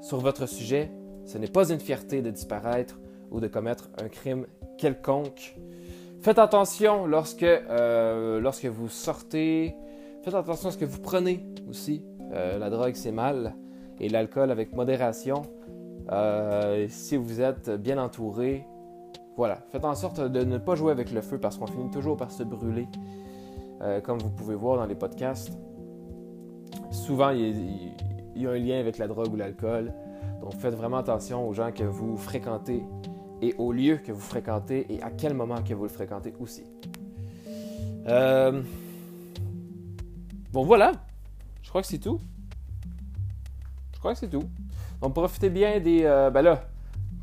[0.00, 0.90] sur votre sujet.
[1.24, 2.98] Ce n'est pas une fierté de disparaître
[3.30, 5.56] ou de commettre un crime quelconque.
[6.20, 9.76] Faites attention lorsque, euh, lorsque vous sortez.
[10.24, 12.04] Faites attention à ce que vous prenez aussi.
[12.32, 13.54] Euh, la drogue, c'est mal.
[14.00, 15.42] Et l'alcool avec modération.
[16.10, 18.66] Euh, si vous êtes bien entouré,
[19.36, 19.58] voilà.
[19.70, 22.32] Faites en sorte de ne pas jouer avec le feu parce qu'on finit toujours par
[22.32, 22.88] se brûler.
[24.02, 25.52] comme vous pouvez voir dans les podcasts
[26.90, 27.92] souvent, il
[28.36, 29.92] y, a, un lien avec la drogue ou l'alcool.
[30.40, 32.82] Donc, faites vraiment attention aux gens que vous fréquentez
[33.42, 36.64] et aux lieux que vous fréquentez et à quel moment que vous le fréquentez aussi.
[38.06, 38.62] Euh,
[40.52, 40.92] bon, voilà.
[41.62, 42.20] Je crois que c'est tout.
[43.92, 44.44] Je crois que c'est tout.
[45.00, 46.04] Donc, profitez bien des...
[46.04, 46.62] Euh, ben là,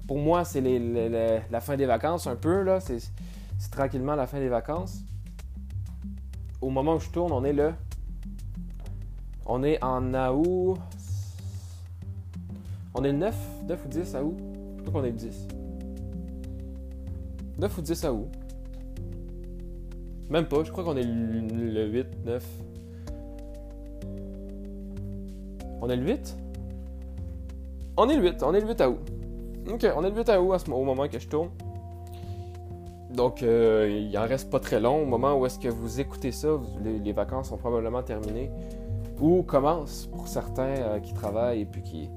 [0.08, 0.62] pour moi, c'est
[1.50, 2.62] la fin des vacances un peu.
[2.62, 2.80] là.
[2.80, 3.02] C'est
[3.72, 5.02] tranquillement la fin des vacances.
[6.62, 7.74] Au moment où je tourne, on est le
[9.46, 10.78] on est en août.
[12.94, 13.36] On est le 9,
[13.68, 14.38] 9 ou 10 à août.
[14.78, 15.48] Je crois qu'on est le 10.
[17.58, 18.28] 9 ou 10 à août.
[20.30, 22.46] Même pas, je crois qu'on est le 8, 9.
[25.82, 26.38] On est le 8
[27.98, 29.12] On est le 8, on est le 8 à août.
[29.72, 31.50] Ok, on est le 8 à août au moment que je tourne.
[33.12, 35.04] Donc, euh, il en reste pas très long.
[35.04, 36.50] Au moment où est-ce que vous écoutez ça,
[36.84, 38.50] les vacances sont probablement terminées
[39.22, 42.10] ou commence pour certains euh, qui travaillent et puis qui,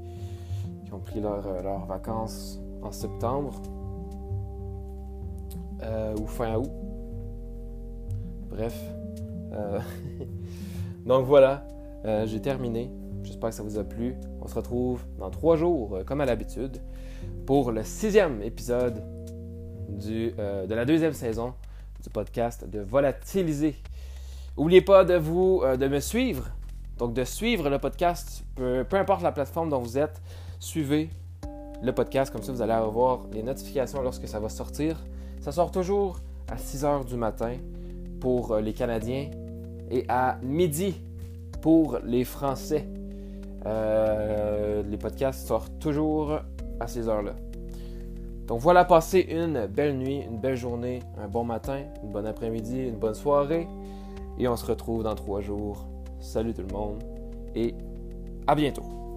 [0.92, 3.60] ont pris euh, leurs vacances en septembre
[5.82, 6.70] euh, ou fin août.
[8.50, 8.74] Bref.
[11.06, 11.66] Donc voilà,
[12.26, 12.90] j'ai terminé.
[13.22, 14.14] J'espère que ça vous a plu.
[14.42, 16.78] On se retrouve dans trois jours, comme à l'habitude,
[17.46, 19.02] pour le sixième épisode
[19.88, 21.54] du, de la deuxième saison
[22.02, 23.74] du podcast de Volatiliser.
[24.56, 26.50] N'oubliez pas de vous de me suivre
[26.98, 30.20] donc, de suivre le podcast, peu, importe la plateforme dont vous êtes,
[30.58, 31.10] suivez
[31.80, 34.96] le podcast, comme ça vous allez avoir les notifications lorsque ça va sortir.
[35.40, 36.18] Ça sort toujours
[36.48, 37.52] à 6 h du matin
[38.20, 39.30] pour euh, les Canadiens
[39.90, 41.00] et à midi
[41.62, 42.88] pour les Français.
[43.64, 46.40] Euh, les podcasts sortent toujours
[46.80, 47.34] à ces heures-là.
[48.48, 52.88] Donc voilà, passez une belle nuit, une belle journée, un bon matin, une bonne après-midi,
[52.88, 53.68] une bonne soirée.
[54.38, 55.86] Et on se retrouve dans trois jours
[56.20, 57.02] Salut tout le monde
[57.54, 57.74] et
[58.46, 59.07] à bientôt.